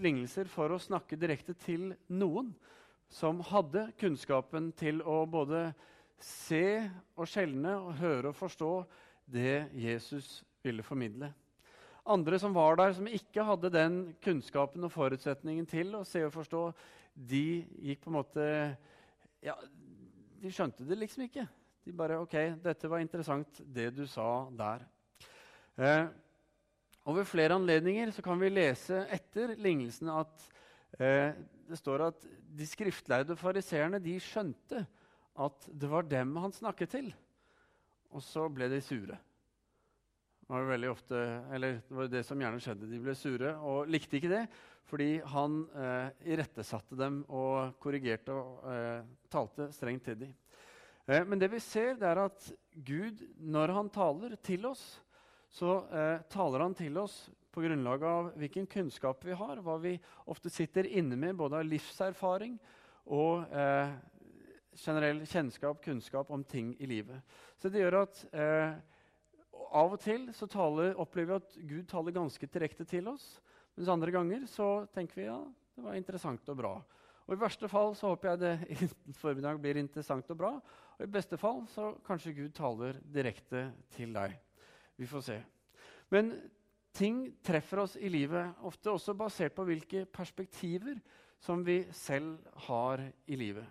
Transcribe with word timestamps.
lignelser 0.00 0.48
for 0.50 0.72
å 0.72 0.80
snakke 0.80 1.18
direkte 1.20 1.54
til 1.58 1.90
noen 2.08 2.52
som 3.12 3.42
hadde 3.44 3.90
kunnskapen 4.00 4.70
til 4.78 5.02
å 5.04 5.22
både 5.28 5.66
se 6.22 6.88
og 7.18 7.28
skjelne 7.28 7.74
og 7.80 7.96
høre 8.00 8.30
og 8.30 8.38
forstå 8.38 8.72
det 9.32 9.68
Jesus 9.76 10.40
ville 10.64 10.84
formidle. 10.86 11.32
Andre 12.02 12.38
som 12.40 12.54
var 12.54 12.76
der, 12.80 12.94
som 12.96 13.06
ikke 13.06 13.44
hadde 13.46 13.70
den 13.70 13.98
kunnskapen 14.22 14.82
og 14.86 14.94
forutsetningen 14.94 15.68
til 15.70 15.92
å 15.98 16.02
se 16.08 16.24
og 16.26 16.32
forstå, 16.34 16.62
de 17.14 17.62
gikk 17.90 18.02
på 18.02 18.10
en 18.10 18.16
måte 18.16 18.46
Ja, 19.42 19.56
de 20.42 20.50
skjønte 20.54 20.86
det 20.86 20.96
liksom 20.98 21.26
ikke. 21.26 21.44
De 21.82 21.94
bare 21.94 22.20
OK, 22.22 22.34
dette 22.62 22.88
var 22.90 23.02
interessant, 23.02 23.60
det 23.66 23.90
du 23.94 24.04
sa 24.06 24.46
der. 24.54 24.84
Eh, 25.76 26.04
og 27.02 27.16
Ved 27.18 27.26
flere 27.26 27.56
anledninger 27.58 28.12
så 28.14 28.22
kan 28.22 28.38
vi 28.38 28.52
lese 28.52 29.00
etter 29.10 29.56
lignelsen 29.58 30.10
at 30.12 30.44
eh, 31.00 31.34
det 31.66 31.78
står 31.80 32.06
at 32.06 32.26
de 32.52 32.66
skriftlærde 32.68 33.34
fariseerne 33.38 33.98
skjønte 34.22 34.84
at 35.42 35.68
det 35.72 35.90
var 35.90 36.06
dem 36.06 36.36
han 36.36 36.52
snakket 36.52 36.92
til. 36.94 37.12
Og 38.12 38.22
så 38.22 38.44
ble 38.52 38.68
de 38.70 38.80
sure. 38.84 39.16
Det 40.42 40.50
var 40.52 40.68
veldig 40.68 40.90
ofte, 40.90 41.18
eller 41.54 41.78
det 41.80 41.96
var 41.96 42.10
det 42.12 42.22
som 42.28 42.40
gjerne 42.42 42.60
skjedde. 42.60 42.90
De 42.90 43.00
ble 43.00 43.14
sure 43.16 43.54
og 43.56 43.88
likte 43.90 44.18
ikke 44.18 44.30
det, 44.30 44.42
fordi 44.90 45.14
han 45.32 45.62
eh, 45.72 46.08
irettesatte 46.34 46.98
dem 46.98 47.22
og 47.32 47.78
korrigerte 47.80 48.34
og 48.36 48.66
eh, 48.68 49.06
talte 49.32 49.70
strengt 49.72 50.04
til 50.10 50.18
dem. 50.26 50.34
Eh, 51.06 51.24
men 51.24 51.40
det 51.40 51.48
vi 51.54 51.62
ser, 51.62 51.96
det 51.96 52.10
er 52.10 52.20
at 52.26 52.50
Gud, 52.84 53.24
når 53.40 53.72
han 53.78 53.88
taler 53.94 54.36
til 54.44 54.68
oss, 54.68 54.84
så 55.52 55.76
eh, 55.92 56.22
taler 56.32 56.64
han 56.64 56.74
til 56.76 56.96
oss 57.02 57.26
på 57.52 57.60
grunnlag 57.60 58.04
av 58.08 58.30
hvilken 58.40 58.66
kunnskap 58.70 59.24
vi 59.26 59.36
har, 59.36 59.60
hva 59.60 59.76
vi 59.82 59.98
ofte 60.32 60.50
sitter 60.50 60.88
inne 60.88 61.18
med, 61.20 61.36
både 61.36 61.60
av 61.60 61.68
livserfaring 61.68 62.56
og 63.12 63.44
eh, 63.52 63.92
generell 64.80 65.20
kjennskap, 65.28 65.82
kunnskap 65.84 66.30
om 66.32 66.44
ting 66.44 66.72
i 66.80 66.88
livet. 66.88 67.20
Så 67.60 67.68
det 67.68 67.82
gjør 67.82 68.00
at 68.06 68.22
eh, 68.32 68.72
av 69.72 69.92
og 69.92 70.00
til 70.00 70.30
så 70.36 70.48
taler, 70.48 70.96
opplever 71.00 71.34
vi 71.34 71.40
at 71.40 71.58
Gud 71.68 71.90
taler 71.90 72.16
ganske 72.16 72.48
direkte 72.48 72.86
til 72.88 73.10
oss. 73.12 73.26
Mens 73.76 73.90
andre 73.92 74.12
ganger 74.14 74.46
så 74.48 74.86
tenker 74.92 75.20
vi 75.20 75.28
ja, 75.28 75.38
det 75.76 75.84
var 75.84 75.96
interessant 75.96 76.48
og 76.52 76.58
bra. 76.58 76.72
Og 77.28 77.36
I 77.36 77.40
verste 77.40 77.68
fall 77.70 77.94
så 77.96 78.10
håper 78.12 78.32
jeg 78.32 78.40
det 78.42 78.54
i 78.74 78.88
formiddag 79.20 79.60
blir 79.62 79.78
interessant 79.80 80.32
og 80.32 80.40
bra. 80.40 80.54
Og 80.98 81.04
i 81.04 81.12
beste 81.12 81.38
fall 81.40 81.62
så 81.72 81.92
kanskje 82.06 82.34
Gud 82.36 82.56
taler 82.56 82.98
direkte 83.14 83.68
til 83.94 84.12
deg. 84.16 84.34
Vi 85.02 85.06
får 85.10 85.20
se. 85.26 85.40
Men 86.14 86.28
ting 86.94 87.24
treffer 87.42 87.80
oss 87.82 87.96
i 87.98 88.06
livet, 88.12 88.52
ofte 88.62 88.92
også 88.92 89.16
basert 89.18 89.56
på 89.56 89.64
hvilke 89.66 90.04
perspektiver 90.06 91.00
som 91.42 91.64
vi 91.66 91.80
selv 91.96 92.36
har 92.68 93.02
i 93.26 93.38
livet. 93.40 93.66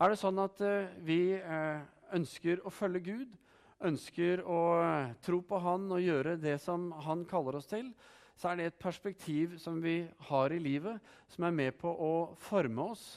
Er 0.00 0.08
det 0.08 0.20
sånn 0.22 0.40
at 0.40 0.62
uh, 0.64 0.88
vi 1.04 1.36
uh, 1.36 1.82
ønsker 2.16 2.62
å 2.64 2.72
følge 2.72 3.04
Gud, 3.10 3.36
ønsker 3.84 4.40
å 4.40 4.62
uh, 4.80 5.12
tro 5.20 5.42
på 5.44 5.60
Han 5.60 5.84
og 5.92 6.00
gjøre 6.00 6.38
det 6.40 6.56
som 6.64 6.88
Han 7.04 7.26
kaller 7.28 7.60
oss 7.60 7.68
til, 7.68 7.92
så 8.40 8.48
er 8.48 8.56
det 8.56 8.70
et 8.70 8.80
perspektiv 8.80 9.58
som 9.60 9.82
vi 9.84 9.98
har 10.30 10.56
i 10.56 10.64
livet, 10.64 10.96
som 11.28 11.44
er 11.44 11.52
med 11.60 11.76
på 11.76 11.92
å 11.92 12.12
forme 12.40 12.88
oss 12.94 13.10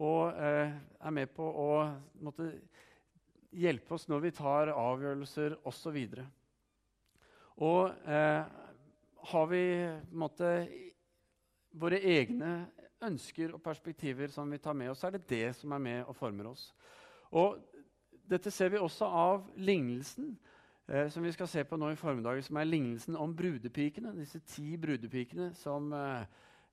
og 0.00 0.32
er 0.40 1.12
med 1.12 1.28
på 1.36 1.44
å 1.44 1.72
måtte, 2.24 2.46
hjelpe 3.52 3.98
oss 3.98 4.06
når 4.08 4.22
vi 4.24 4.36
tar 4.38 4.70
avgjørelser 4.72 5.58
osv. 5.68 5.98
Og 7.60 7.90
eh, 8.08 8.44
har 9.30 9.50
vi 9.50 9.64
måtte, 10.16 10.52
våre 11.76 12.00
egne 12.00 12.52
ønsker 13.04 13.52
og 13.54 13.62
perspektiver 13.64 14.32
som 14.32 14.50
vi 14.50 14.58
tar 14.60 14.76
med 14.76 14.92
oss, 14.92 15.02
så 15.02 15.10
er 15.10 15.18
det 15.18 15.28
det 15.30 15.50
som 15.58 15.72
er 15.76 15.82
med 15.84 16.00
og 16.08 16.16
former 16.16 16.50
oss. 16.50 16.70
Og 17.36 17.60
dette 18.30 18.50
ser 18.54 18.72
vi 18.72 18.80
også 18.80 19.06
av 19.06 19.44
lignelsen 19.60 20.32
eh, 20.88 21.08
som 21.12 21.24
vi 21.24 21.32
skal 21.34 21.50
se 21.50 21.64
på 21.66 21.78
nå 21.80 21.92
i 21.92 21.98
formiddag, 21.98 22.42
som 22.46 22.60
er 22.60 22.68
lignelsen 22.68 23.18
om 23.18 23.34
brudepikene. 23.36 24.14
Disse 24.18 24.42
ti 24.46 24.76
brudepikene 24.80 25.52
som 25.58 25.92
eh, 25.96 26.24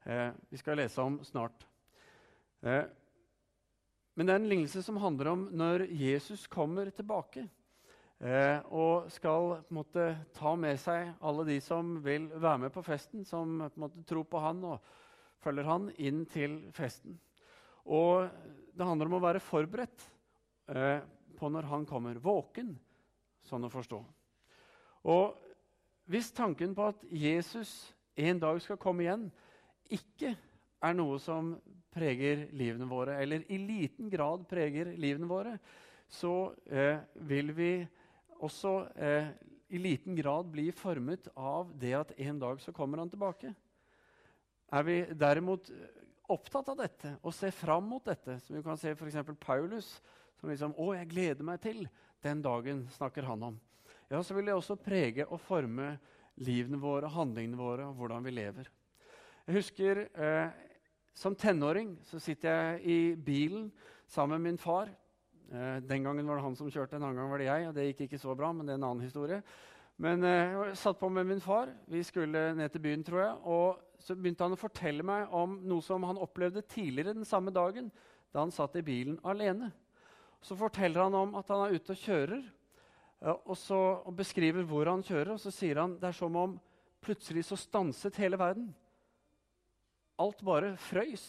eh 0.06 0.32
vi 0.50 0.58
skal 0.58 0.80
lese 0.80 1.02
om 1.02 1.20
snart. 1.24 1.68
Eh, 2.62 2.86
men 4.16 4.26
det 4.26 4.34
er 4.34 4.42
en 4.42 4.50
lignelse 4.50 4.82
som 4.82 4.98
handler 4.98 5.34
om 5.34 5.48
når 5.52 5.88
Jesus 5.94 6.48
kommer 6.48 6.90
tilbake. 6.90 7.48
Eh, 8.18 8.60
og 8.74 9.12
skal 9.14 9.52
på 9.62 9.70
en 9.70 9.78
måte, 9.78 10.06
ta 10.34 10.56
med 10.58 10.80
seg 10.82 11.12
alle 11.22 11.44
de 11.46 11.60
som 11.62 12.00
vil 12.02 12.26
være 12.34 12.64
med 12.66 12.74
på 12.74 12.82
festen, 12.86 13.22
som 13.26 13.60
på 13.62 13.78
en 13.78 13.84
måte, 13.84 14.06
tror 14.10 14.26
på 14.26 14.42
han 14.42 14.64
og 14.66 14.88
følger 15.44 15.68
han, 15.70 15.92
inn 16.02 16.24
til 16.30 16.64
festen. 16.74 17.20
Og 17.86 18.26
det 18.74 18.88
handler 18.88 19.12
om 19.12 19.20
å 19.20 19.24
være 19.24 19.44
forberedt 19.44 20.08
eh, 20.74 21.04
på 21.38 21.52
når 21.54 21.70
han 21.70 21.86
kommer. 21.86 22.18
Våken, 22.18 22.74
sånn 23.46 23.68
å 23.68 23.72
forstå. 23.72 24.02
Og 25.14 25.38
hvis 26.10 26.32
tanken 26.34 26.74
på 26.74 26.90
at 26.90 27.06
Jesus 27.14 27.94
en 28.18 28.42
dag 28.42 28.58
skal 28.64 28.80
komme 28.82 29.06
igjen, 29.06 29.28
ikke 29.94 30.34
er 30.84 30.98
noe 30.98 31.20
som 31.22 31.54
preger 31.94 32.48
livene 32.58 32.90
våre, 32.90 33.20
eller 33.22 33.46
i 33.54 33.60
liten 33.62 34.10
grad 34.10 34.48
preger 34.50 34.90
livene 34.98 35.30
våre, 35.30 35.54
så 36.10 36.50
eh, 36.66 36.98
vil 37.30 37.54
vi 37.54 37.72
også 38.44 38.74
eh, 38.96 39.30
i 39.68 39.80
liten 39.82 40.16
grad 40.16 40.50
blir 40.52 40.76
formet 40.76 41.28
av 41.36 41.72
det 41.80 41.94
at 41.98 42.14
en 42.18 42.40
dag 42.40 42.62
så 42.64 42.74
kommer 42.76 43.02
han 43.02 43.12
tilbake. 43.12 43.54
Er 44.72 44.84
vi 44.84 44.98
derimot 45.16 45.70
opptatt 46.28 46.70
av 46.72 46.80
dette 46.80 47.14
og 47.22 47.36
ser 47.36 47.56
fram 47.56 47.88
mot 47.88 48.04
dette, 48.04 48.38
som 48.44 48.56
vi 48.58 48.64
kan 48.64 48.80
se 48.80 48.92
f.eks. 48.94 49.20
Paulus, 49.40 50.02
som 50.40 50.50
liksom 50.50 50.76
'Å, 50.76 50.94
jeg 50.96 51.10
gleder 51.10 51.44
meg 51.44 51.62
til 51.62 51.88
den 52.24 52.42
dagen', 52.44 52.88
snakker 52.92 53.24
han 53.24 53.44
om. 53.44 53.60
Ja, 54.10 54.22
så 54.24 54.36
vil 54.36 54.46
det 54.46 54.54
også 54.56 54.76
prege 54.76 55.26
og 55.28 55.40
forme 55.42 55.98
livene 56.38 56.80
våre, 56.80 57.10
handlingene 57.10 57.58
våre 57.58 57.88
og 57.88 57.96
hvordan 57.96 58.24
vi 58.24 58.32
lever. 58.32 58.70
Jeg 59.48 59.56
husker 59.56 60.08
eh, 60.16 60.50
som 61.18 61.36
tenåring 61.36 61.96
så 62.06 62.20
sitter 62.20 62.50
jeg 62.50 62.82
i 62.84 63.16
bilen 63.16 63.72
sammen 64.08 64.42
med 64.42 64.52
min 64.52 64.58
far. 64.62 64.92
Eh, 65.52 65.78
den 65.84 66.04
gangen 66.04 66.28
var 66.28 66.36
det 66.36 66.44
han 66.44 66.56
som 66.60 66.70
kjørte, 66.72 66.98
en 66.98 67.06
annen 67.08 67.22
gang 67.22 67.32
var 67.32 67.40
det 67.40 67.48
jeg. 67.48 67.68
og 67.70 67.76
Det 67.76 67.86
gikk 67.88 68.06
ikke 68.08 68.20
så 68.20 68.36
bra, 68.36 68.52
men 68.52 68.68
det 68.68 68.76
er 68.76 68.82
en 68.82 68.88
annen 68.90 69.06
historie. 69.06 69.42
Men 69.98 70.24
eh, 70.28 70.56
jeg 70.68 70.80
satt 70.82 71.00
på 71.00 71.10
med 71.10 71.28
min 71.30 71.42
far. 71.42 71.72
Vi 71.88 72.04
skulle 72.04 72.52
ned 72.58 72.74
til 72.74 72.84
byen, 72.84 73.06
tror 73.08 73.22
jeg. 73.24 73.38
Og 73.48 74.04
så 74.04 74.16
begynte 74.18 74.44
han 74.44 74.58
å 74.58 74.60
fortelle 74.60 75.06
meg 75.08 75.32
om 75.34 75.58
noe 75.68 75.86
som 75.86 76.04
han 76.06 76.20
opplevde 76.20 76.66
tidligere 76.68 77.16
den 77.16 77.28
samme 77.28 77.54
dagen, 77.56 77.90
da 78.34 78.44
han 78.44 78.54
satt 78.54 78.76
i 78.78 78.86
bilen 78.86 79.18
alene. 79.24 79.72
Så 80.44 80.58
forteller 80.60 81.08
han 81.08 81.16
om 81.18 81.34
at 81.40 81.48
han 81.50 81.64
er 81.66 81.80
ute 81.80 81.96
og 81.96 82.04
kjører, 82.04 82.44
og, 83.34 83.56
så, 83.58 83.80
og 84.06 84.14
beskriver 84.20 84.68
hvor 84.68 84.86
han 84.92 85.02
kjører. 85.02 85.34
Og 85.34 85.42
så 85.42 85.54
sier 85.54 85.80
han 85.82 85.96
det 85.98 86.12
er 86.12 86.20
som 86.20 86.36
om 86.38 86.60
plutselig 87.02 87.48
så 87.48 87.58
stanset 87.58 88.20
hele 88.22 88.38
verden. 88.38 88.68
Alt 90.22 90.44
bare 90.46 90.76
frøys 90.82 91.26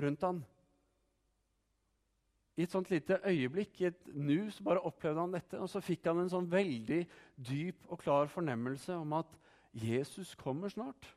rundt 0.00 0.24
han. 0.24 0.40
I 2.60 2.66
et 2.66 2.74
sånt 2.74 2.90
lite 2.92 3.16
øyeblikk, 3.24 3.78
i 3.80 3.86
et 3.88 4.08
nu, 4.12 4.50
så 4.52 4.64
bare 4.66 4.82
opplevde 4.84 5.22
han 5.22 5.32
dette. 5.32 5.56
Og 5.56 5.70
så 5.72 5.80
fikk 5.80 6.10
han 6.10 6.20
en 6.20 6.32
sånn 6.32 6.48
veldig 6.50 7.00
dyp 7.40 7.86
og 7.88 8.02
klar 8.02 8.28
fornemmelse 8.28 8.98
om 9.00 9.14
at 9.16 9.32
Jesus 9.72 10.34
kommer 10.36 10.68
snart. 10.72 11.08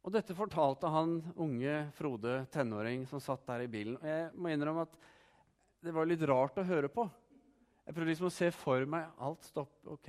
Og 0.00 0.14
dette 0.14 0.32
fortalte 0.32 0.88
han 0.88 1.18
unge 1.36 1.74
Frode, 1.98 2.38
tenåring, 2.54 3.04
som 3.10 3.20
satt 3.20 3.44
der 3.50 3.66
i 3.66 3.72
bilen. 3.72 3.98
Og 4.00 4.08
jeg 4.08 4.30
må 4.32 4.48
innrømme 4.48 4.86
at 4.88 4.94
det 5.84 5.92
var 5.92 6.08
litt 6.08 6.24
rart 6.28 6.56
å 6.60 6.64
høre 6.64 6.88
på. 6.92 7.04
Jeg 7.84 7.96
prøvde 7.96 8.12
liksom 8.12 8.30
å 8.30 8.32
se 8.32 8.48
for 8.54 8.86
meg 8.88 9.20
alt 9.20 9.44
stopp. 9.44 9.74
ok, 9.84 10.08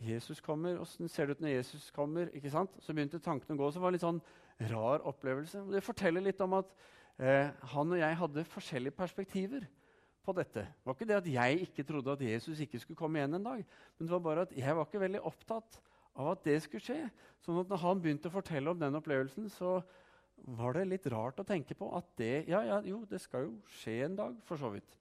Jesus 0.00 0.40
kommer. 0.40 0.80
Åssen 0.80 1.08
ser 1.12 1.28
det 1.28 1.36
ut 1.36 1.44
når 1.44 1.56
Jesus 1.58 1.90
kommer? 1.92 2.32
ikke 2.32 2.52
sant? 2.52 2.72
Så 2.80 2.96
begynte 2.96 3.20
tankene 3.20 3.58
å 3.58 3.60
gå. 3.60 3.70
Så 3.70 3.78
det 3.78 3.84
var 3.84 3.92
en 3.92 3.98
litt 3.98 4.06
sånn 4.06 4.24
rar 4.72 5.04
opplevelse. 5.04 5.60
Og 5.60 5.74
det 5.74 5.84
forteller 5.84 6.24
litt 6.24 6.40
om 6.44 6.56
at 6.60 6.72
eh, 7.18 7.50
han 7.74 7.94
og 7.94 8.00
jeg 8.00 8.20
hadde 8.20 8.46
forskjellige 8.52 8.96
perspektiver 8.98 9.66
på 10.24 10.34
dette. 10.36 10.64
Det 10.64 10.88
var 10.88 10.96
ikke 10.96 11.08
det 11.10 11.18
at 11.20 11.32
jeg 11.34 11.66
ikke 11.66 11.86
trodde 11.88 12.14
at 12.16 12.24
Jesus 12.24 12.60
ikke 12.64 12.80
skulle 12.80 12.98
komme 12.98 13.20
igjen 13.20 13.36
en 13.38 13.50
dag. 13.50 13.64
Men 13.98 14.06
det 14.06 14.14
var 14.14 14.24
bare 14.24 14.46
at 14.48 14.56
jeg 14.56 14.76
var 14.76 14.88
ikke 14.88 15.02
veldig 15.04 15.22
opptatt 15.28 15.80
av 16.14 16.32
at 16.32 16.44
det 16.46 16.56
skulle 16.64 16.84
skje. 16.84 16.98
Sånn 17.44 17.60
at 17.60 17.70
når 17.70 17.82
han 17.82 18.02
begynte 18.02 18.30
å 18.30 18.34
fortelle 18.34 18.72
om 18.72 18.80
den 18.80 18.98
opplevelsen, 18.98 19.50
så 19.52 19.78
var 20.58 20.76
det 20.76 20.88
litt 20.88 21.06
rart 21.12 21.40
å 21.40 21.46
tenke 21.46 21.76
på 21.78 21.90
at 21.96 22.06
det 22.18 22.34
ja, 22.50 22.62
ja, 22.66 22.80
jo, 22.84 23.04
det 23.08 23.20
skal 23.22 23.48
jo 23.48 23.56
skje 23.80 24.00
en 24.08 24.16
dag, 24.18 24.36
for 24.48 24.60
så 24.60 24.72
vidt. 24.74 24.96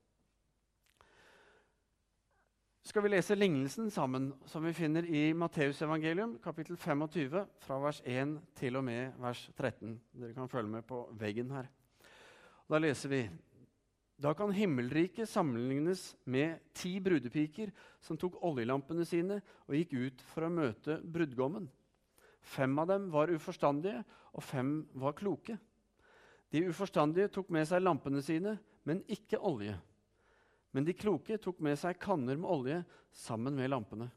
Skal 2.84 3.06
vi 3.06 3.14
lese 3.14 3.36
lignelsen 3.38 3.88
sammen, 3.96 4.34
som 4.52 4.66
vi 4.68 4.74
finner 4.76 5.06
i 5.08 5.30
Matteusevangelium, 5.40 6.36
kapittel 6.44 6.76
25, 6.76 7.46
fra 7.64 7.78
vers 7.80 8.02
1 8.04 8.36
til 8.60 8.76
og 8.76 8.84
med 8.84 9.16
vers 9.24 9.46
13. 9.56 9.96
Dere 10.20 10.36
kan 10.36 10.52
følge 10.52 10.76
med 10.76 10.84
på 10.90 11.06
veggen 11.16 11.54
her. 11.56 11.72
Da 12.70 12.80
leser 12.80 13.10
vi 13.10 13.22
Da 14.24 14.34
kan 14.34 14.54
himmelriket 14.56 15.30
sammenlignes 15.30 16.14
med 16.24 16.62
ti 16.74 16.96
brudepiker 17.04 17.74
som 18.00 18.18
tok 18.20 18.38
oljelampene 18.46 19.06
sine 19.08 19.42
og 19.68 19.76
gikk 19.76 19.96
ut 19.98 20.22
for 20.32 20.48
å 20.48 20.54
møte 20.54 21.00
brudgommen. 21.02 21.66
Fem 22.44 22.78
av 22.80 22.88
dem 22.92 23.08
var 23.12 23.32
uforstandige, 23.32 24.04
og 24.36 24.44
fem 24.44 24.84
var 25.00 25.16
kloke. 25.18 25.58
De 26.52 26.62
uforstandige 26.70 27.32
tok 27.34 27.50
med 27.56 27.66
seg 27.68 27.84
lampene 27.84 28.22
sine, 28.24 28.58
men 28.84 29.02
ikke 29.12 29.40
olje. 29.40 29.76
Men 30.76 30.86
de 30.86 30.96
kloke 30.98 31.38
tok 31.42 31.62
med 31.64 31.80
seg 31.80 32.00
kanner 32.02 32.38
med 32.38 32.50
olje 32.50 32.80
sammen 33.26 33.56
med 33.58 33.72
lampene. 33.72 34.10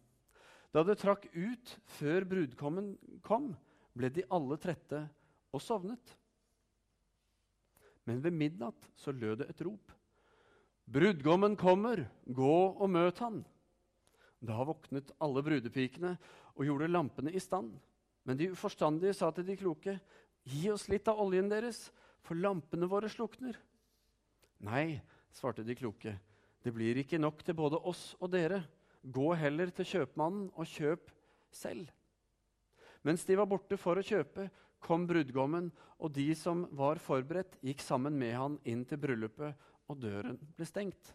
Da 0.74 0.82
det 0.84 0.98
trakk 1.00 1.26
ut 1.32 1.74
før 1.96 2.26
brudgommen 2.28 2.94
kom, 3.24 3.54
ble 3.96 4.10
de 4.12 4.26
alle 4.28 4.58
trette 4.60 5.06
og 5.54 5.62
sovnet. 5.64 6.16
Men 8.06 8.22
ved 8.22 8.34
midnatt 8.34 8.88
så 8.98 9.12
lød 9.14 9.42
det 9.42 9.50
et 9.50 9.62
rop. 9.66 9.92
Brudgommen 10.86 11.56
kommer, 11.58 12.04
gå 12.26 12.56
og 12.70 12.90
møt 12.90 13.18
han. 13.18 13.40
Da 14.38 14.62
våknet 14.66 15.10
alle 15.22 15.42
brudepikene 15.42 16.12
og 16.54 16.64
gjorde 16.68 16.90
lampene 16.92 17.32
i 17.34 17.42
stand. 17.42 17.72
Men 18.26 18.38
de 18.38 18.52
uforstandige 18.54 19.14
sa 19.16 19.32
til 19.34 19.46
de 19.48 19.56
kloke, 19.58 19.96
gi 20.46 20.68
oss 20.70 20.86
litt 20.90 21.08
av 21.10 21.18
oljen 21.22 21.50
deres, 21.50 21.88
for 22.22 22.38
lampene 22.38 22.88
våre 22.90 23.10
slukner. 23.10 23.58
Nei, 24.66 24.98
svarte 25.34 25.62
de 25.66 25.76
kloke, 25.78 26.16
det 26.62 26.72
blir 26.74 26.98
ikke 26.98 27.20
nok 27.22 27.44
til 27.46 27.54
både 27.54 27.78
oss 27.86 28.16
og 28.18 28.32
dere. 28.32 28.64
Gå 29.02 29.28
heller 29.38 29.70
til 29.70 29.86
kjøpmannen 29.86 30.48
og 30.54 30.66
kjøp 30.66 31.12
selv. 31.54 31.90
Mens 33.06 33.22
de 33.26 33.36
var 33.38 33.46
borte 33.46 33.78
for 33.78 33.98
å 33.98 34.02
kjøpe, 34.02 34.48
kom 34.86 35.06
brudgommen, 35.08 35.72
og 35.98 36.12
de 36.14 36.30
som 36.38 36.64
var 36.76 37.00
forberedt, 37.02 37.58
gikk 37.64 37.82
sammen 37.82 38.14
med 38.18 38.34
han 38.38 38.58
inn 38.68 38.84
til 38.86 39.00
bryllupet, 39.02 39.54
og 39.90 39.98
døren 40.02 40.38
ble 40.56 40.66
stengt. 40.68 41.12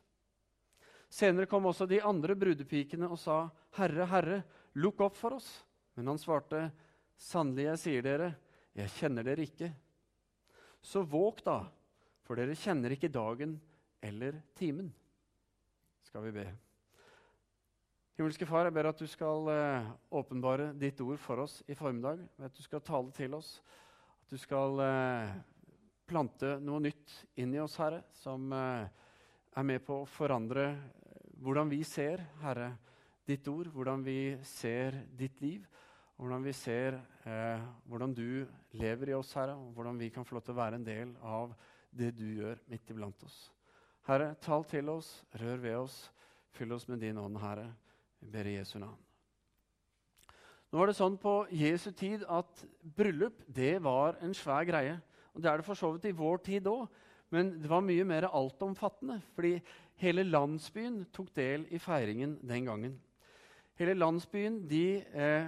Senere 1.11 1.47
kom 1.49 1.67
også 1.67 1.87
de 1.89 1.99
andre 2.07 2.37
brudepikene 2.39 3.09
og 3.11 3.19
sa, 3.19 3.49
'Herre, 3.75 4.05
Herre, 4.07 4.43
lukk 4.75 5.01
opp 5.01 5.15
for 5.15 5.35
oss.' 5.35 5.63
Men 5.95 6.07
han 6.07 6.17
svarte, 6.17 6.71
'Sannelig, 7.17 7.65
jeg 7.65 7.79
sier 7.79 8.01
dere, 8.01 8.35
jeg 8.75 8.89
kjenner 8.89 9.23
dere 9.23 9.43
ikke.' 9.43 9.73
Så 10.81 11.03
våg 11.03 11.43
da, 11.43 11.67
for 12.23 12.35
dere 12.35 12.55
kjenner 12.55 12.95
ikke 12.95 13.11
dagen 13.11 13.59
eller 14.01 14.41
timen. 14.55 14.89
Skal 16.01 16.23
vi 16.23 16.31
be. 16.31 16.47
Himmelske 18.19 18.43
Far, 18.43 18.67
jeg 18.67 18.75
ber 18.75 18.89
at 18.89 18.99
du 18.99 19.07
skal 19.07 19.47
eh, 19.53 19.85
åpenbare 20.11 20.73
ditt 20.75 20.99
ord 20.99 21.19
for 21.23 21.45
oss 21.45 21.61
i 21.71 21.75
formiddag. 21.79 22.19
At 22.43 22.51
du 22.51 22.59
skal 22.65 22.83
tale 22.83 23.13
til 23.15 23.37
oss. 23.37 23.53
At 24.19 24.33
du 24.33 24.39
skal 24.39 24.81
eh, 24.83 25.29
plante 26.11 26.57
noe 26.59 26.81
nytt 26.83 27.13
inn 27.39 27.53
i 27.55 27.61
oss, 27.63 27.77
Herre, 27.79 28.01
som 28.19 28.51
eh, 28.51 28.83
er 29.55 29.67
med 29.67 29.85
på 29.87 30.01
å 30.01 30.09
forandre 30.11 30.65
hvordan 31.41 31.71
vi 31.71 31.79
ser, 31.87 32.25
Herre, 32.43 32.73
ditt 33.25 33.47
ord, 33.47 33.69
hvordan 33.71 34.03
vi 34.03 34.35
ser 34.43 34.97
ditt 35.17 35.39
liv, 35.41 35.63
og 36.17 36.25
hvordan 36.25 36.43
vi 36.43 36.53
ser 36.53 36.97
hvordan 37.89 38.11
du 38.13 38.43
lever 38.77 39.09
i 39.09 39.15
oss, 39.17 39.31
Herre, 39.37 39.55
og 39.55 39.71
hvordan 39.77 39.97
vi 39.97 40.09
kan 40.13 40.25
få 40.27 40.35
lov 40.35 40.43
til 40.45 40.53
å 40.53 40.59
være 40.59 40.77
en 40.77 40.85
del 40.85 41.15
av 41.25 41.55
det 41.89 42.11
du 42.17 42.27
gjør 42.27 42.61
midt 42.69 42.91
iblant 42.93 43.25
oss. 43.25 43.39
Herre, 44.05 44.33
tal 44.41 44.67
til 44.69 44.91
oss, 44.93 45.09
rør 45.41 45.63
ved 45.63 45.79
oss, 45.79 45.97
fyll 46.53 46.75
oss 46.75 46.85
med 46.91 47.01
din 47.01 47.17
ånd, 47.21 47.39
Herre. 47.41 47.71
Vi 48.21 48.29
ber 48.29 48.47
i 48.47 48.57
Jesu 48.59 48.77
navn. 48.79 48.99
Nå 50.71 50.79
var 50.79 50.87
det 50.87 50.95
sånn 50.95 51.17
På 51.19 51.45
Jesu 51.51 51.89
tid 51.91 52.23
at 52.31 52.61
bryllup 52.95 53.41
det 53.51 53.79
var 53.83 54.19
en 54.23 54.35
svær 54.37 54.63
greie. 54.69 54.99
Og 55.33 55.41
Det 55.41 55.49
er 55.49 55.57
det 55.57 55.65
for 55.65 55.75
så 55.75 55.91
vidt 55.91 56.05
i 56.11 56.15
vår 56.15 56.37
tid 56.45 56.67
òg, 56.67 56.87
men 57.31 57.53
det 57.61 57.69
var 57.71 57.83
mye 57.83 58.03
mer 58.07 58.27
altomfattende. 58.27 59.21
Fordi 59.35 59.57
hele 60.03 60.23
landsbyen 60.27 61.05
tok 61.13 61.33
del 61.35 61.65
i 61.71 61.79
feiringen 61.79 62.37
den 62.43 62.65
gangen. 62.67 62.95
Hele 63.79 63.95
landsbyen 63.95 64.61
de 64.69 65.01
eh, 65.01 65.47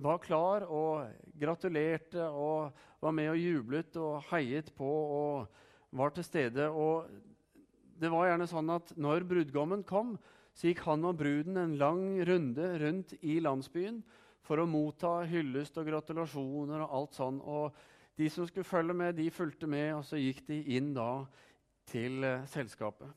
var 0.00 0.18
klar 0.24 0.64
og 0.66 1.10
gratulerte 1.40 2.24
og 2.24 2.72
var 3.00 3.12
med 3.16 3.30
og 3.30 3.38
jublet 3.38 3.96
og 4.00 4.24
heiet 4.30 4.72
på 4.76 4.88
og 4.88 5.46
var 5.92 6.12
til 6.16 6.24
stede. 6.24 6.68
Og 6.70 7.08
det 8.00 8.10
var 8.10 8.30
gjerne 8.30 8.48
sånn 8.48 8.72
at 8.72 8.92
når 8.96 9.28
brudgommen 9.28 9.84
kom, 9.84 10.16
så 10.54 10.70
gikk 10.70 10.82
han 10.86 11.06
og 11.08 11.18
bruden 11.20 11.58
en 11.60 11.76
lang 11.80 12.04
runde 12.26 12.72
rundt 12.82 13.14
i 13.20 13.38
landsbyen 13.42 14.00
for 14.44 14.60
å 14.60 14.68
motta 14.68 15.20
hyllest 15.30 15.78
og 15.80 15.88
gratulasjoner 15.88 16.82
og 16.84 16.94
alt 16.98 17.18
sånn. 17.18 17.38
Og 17.40 17.76
de 18.18 18.28
som 18.32 18.48
skulle 18.48 18.68
følge 18.68 18.96
med, 18.96 19.16
de 19.16 19.30
fulgte 19.32 19.68
med, 19.70 19.92
og 19.96 20.04
så 20.04 20.20
gikk 20.20 20.42
de 20.48 20.60
inn 20.76 20.92
da 20.96 21.24
til 21.90 22.24
eh, 22.26 22.46
selskapet. 22.50 23.08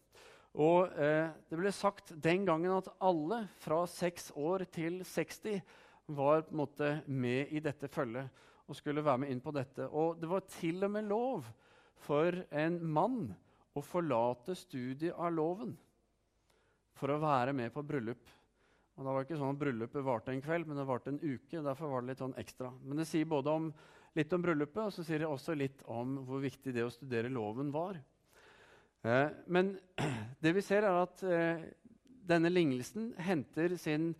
Og 0.53 0.93
eh, 1.01 1.31
det 1.49 1.57
ble 1.57 1.71
sagt 1.73 2.13
den 2.21 2.45
gangen 2.45 2.75
at 2.75 2.91
alle 3.01 3.43
fra 3.63 3.81
6 3.89 4.31
år 4.37 4.67
til 4.73 5.01
60 5.01 5.63
var 6.13 6.43
på 6.45 6.53
en 6.53 6.59
måte 6.59 6.89
med 7.07 7.53
i 7.55 7.61
dette 7.63 7.89
følget 7.89 8.41
og 8.67 8.77
skulle 8.77 9.03
være 9.03 9.23
med 9.23 9.33
inn 9.33 9.41
på 9.43 9.51
dette. 9.55 9.87
Og 9.89 10.19
det 10.21 10.29
var 10.29 10.45
til 10.59 10.85
og 10.85 10.93
med 10.93 11.09
lov 11.09 11.47
for 12.05 12.37
en 12.51 12.77
mann 12.85 13.25
å 13.73 13.81
forlate 13.83 14.55
studiet 14.57 15.17
av 15.17 15.33
loven 15.33 15.73
for 16.99 17.13
å 17.13 17.21
være 17.21 17.53
med 17.57 17.73
på 17.73 17.83
bryllup. 17.85 18.31
Og 18.93 19.07
da 19.07 19.13
var 19.13 19.25
ikke 19.25 19.39
sånn 19.39 19.55
at 19.55 19.61
Bryllupet 19.61 20.05
varte 20.05 20.33
en 20.33 20.41
kveld, 20.43 20.67
men 20.69 20.77
det 20.77 20.85
varte 20.85 21.09
en 21.09 21.21
uke. 21.21 21.61
Derfor 21.65 21.89
var 21.89 22.03
det 22.03 22.11
litt 22.11 22.21
sånn 22.21 22.35
ekstra. 22.37 22.69
Men 22.85 23.01
det 23.01 23.07
sier 23.09 23.29
både 23.29 23.49
om, 23.49 23.71
litt 24.13 24.33
om 24.35 24.43
bryllupet 24.43 24.83
og 24.83 24.93
så 24.93 25.05
sier 25.05 25.23
det 25.23 25.29
også 25.29 25.55
litt 25.57 25.81
om 25.89 26.19
hvor 26.27 26.43
viktig 26.43 26.75
det 26.75 26.85
å 26.85 26.91
studere 26.93 27.31
loven 27.33 27.71
var. 27.73 27.97
Eh, 29.01 29.31
men 29.49 29.73
det 30.43 30.53
vi 30.53 30.65
ser, 30.65 30.85
er 30.85 31.01
at 31.01 31.25
eh, 31.25 31.65
denne 32.29 32.53
lignelsen 32.53 33.11
henter 33.25 33.73
sin 33.81 34.11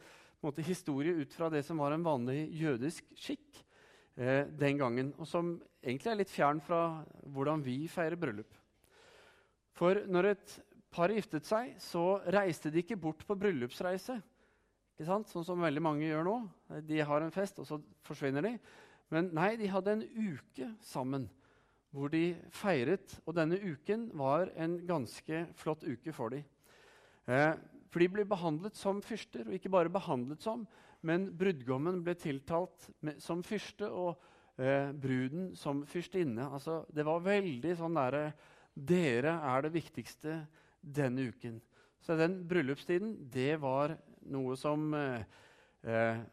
måte, 0.44 0.66
historie 0.66 1.14
ut 1.22 1.38
fra 1.38 1.52
det 1.54 1.62
som 1.68 1.80
var 1.80 1.94
en 1.94 2.04
vanlig 2.04 2.50
jødisk 2.58 3.14
skikk 3.14 3.62
eh, 4.18 4.50
den 4.50 4.82
gangen, 4.82 5.14
og 5.22 5.30
som 5.30 5.54
egentlig 5.84 6.12
er 6.12 6.20
litt 6.20 6.34
fjern 6.34 6.60
fra 6.66 6.82
hvordan 7.30 7.62
vi 7.64 7.84
feirer 7.92 8.20
bryllup. 8.20 8.58
For 9.78 10.02
når 10.10 10.34
et 10.34 10.58
paret 10.94 11.20
giftet 11.20 11.48
seg, 11.50 11.74
så 11.82 12.22
reiste 12.34 12.72
de 12.72 12.84
ikke 12.84 13.00
bort 13.00 13.26
på 13.28 13.38
bryllupsreise. 13.40 14.20
Ikke 14.94 15.10
sant? 15.10 15.30
Sånn 15.32 15.46
som 15.48 15.64
veldig 15.64 15.82
mange 15.84 16.06
gjør 16.06 16.28
nå. 16.28 16.36
De 16.86 17.00
har 17.02 17.26
en 17.26 17.34
fest, 17.34 17.58
og 17.60 17.68
så 17.68 17.80
forsvinner 18.06 18.46
de. 18.46 18.58
Men 19.14 19.32
nei, 19.36 19.56
de 19.60 19.70
hadde 19.70 19.98
en 19.98 20.06
uke 20.06 20.70
sammen 20.86 21.28
hvor 21.94 22.10
de 22.14 22.34
feiret. 22.54 23.18
Og 23.28 23.36
denne 23.38 23.60
uken 23.62 24.08
var 24.18 24.50
en 24.58 24.80
ganske 24.90 25.46
flott 25.60 25.86
uke 25.86 26.14
for 26.16 26.34
dem. 26.34 26.46
Eh, 27.30 27.54
for 27.94 28.02
de 28.02 28.10
ble 28.10 28.26
behandlet 28.26 28.78
som 28.78 29.02
fyrster, 29.06 29.46
og 29.46 29.54
ikke 29.56 29.72
bare 29.74 29.94
behandlet 29.94 30.42
som, 30.42 30.66
men 31.06 31.28
brudgommen 31.38 32.02
ble 32.04 32.16
tiltalt 32.18 32.88
med, 33.06 33.20
som 33.22 33.44
fyrste 33.46 33.86
og 33.86 34.16
eh, 34.58 34.90
bruden 34.98 35.52
som 35.60 35.84
fyrstinne. 35.90 36.48
Altså, 36.48 36.82
det 36.90 37.06
var 37.06 37.24
veldig 37.26 37.78
sånn 37.80 38.02
derre 38.02 38.26
Dere 38.74 39.36
er 39.46 39.62
det 39.62 39.70
viktigste 39.76 40.40
denne 40.84 41.30
uken. 41.32 41.62
Så 42.04 42.18
den 42.20 42.42
bryllupstiden, 42.48 43.16
det 43.32 43.56
var 43.62 43.96
noe 44.32 44.56
som 44.60 44.92
eh, 44.98 45.24
eh, 45.88 46.24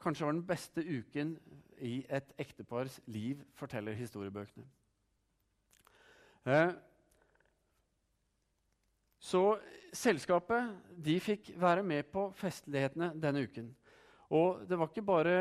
kanskje 0.00 0.26
var 0.26 0.36
den 0.36 0.46
beste 0.46 0.84
uken 0.84 1.34
i 1.82 1.98
et 2.08 2.32
ektepars 2.40 3.00
liv, 3.06 3.42
forteller 3.58 3.96
historiebøkene. 3.98 4.64
Eh, 6.48 6.72
så 9.22 9.42
selskapet 9.94 10.72
de 11.04 11.18
fikk 11.22 11.52
være 11.60 11.84
med 11.86 12.08
på 12.10 12.30
festlighetene 12.38 13.12
denne 13.20 13.44
uken. 13.44 13.68
Og 14.32 14.64
det 14.68 14.78
var 14.80 14.88
ikke 14.88 15.04
bare 15.06 15.36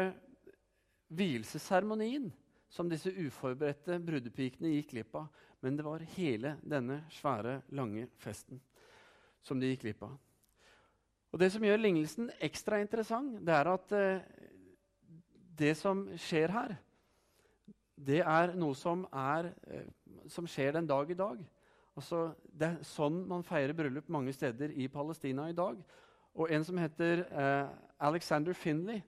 vielsesseremonien 1.12 2.30
som 2.72 2.90
disse 2.90 3.12
uforberedte 3.12 4.00
brudepikene 4.00 4.72
gikk 4.78 4.94
glipp 4.94 5.16
av, 5.20 5.28
men 5.62 5.78
det 5.78 5.86
var 5.86 6.04
hele 6.16 6.56
denne 6.64 7.02
svære, 7.12 7.60
lange 7.76 8.08
festen 8.22 8.62
som 9.44 9.60
de 9.60 9.72
gikk 9.72 9.86
glipp 9.86 10.06
av. 10.08 10.16
Og 11.32 11.40
Det 11.40 11.52
som 11.54 11.64
gjør 11.64 11.80
lignelsen 11.80 12.32
ekstra 12.44 12.82
interessant, 12.82 13.38
det 13.46 13.54
er 13.56 13.70
at 13.72 13.94
eh, 13.96 14.24
det 15.62 15.76
som 15.80 16.04
skjer 16.20 16.52
her, 16.52 16.76
det 17.96 18.20
er 18.26 18.56
noe 18.58 18.76
som, 18.76 19.06
er, 19.14 19.52
eh, 19.68 19.88
som 20.28 20.48
skjer 20.50 20.76
den 20.76 20.90
dag 20.90 21.12
i 21.12 21.18
dag. 21.18 21.40
Altså, 21.96 22.32
det 22.44 22.68
er 22.68 22.88
sånn 22.88 23.22
man 23.30 23.44
feirer 23.46 23.76
bryllup 23.78 24.10
mange 24.12 24.34
steder 24.36 24.74
i 24.76 24.88
Palestina 24.92 25.50
i 25.52 25.56
dag. 25.56 25.80
Og 26.40 26.52
en 26.52 26.64
som 26.64 26.80
heter 26.80 27.26
eh, 27.28 27.72
Alexander 28.00 28.56
Finley, 28.56 29.04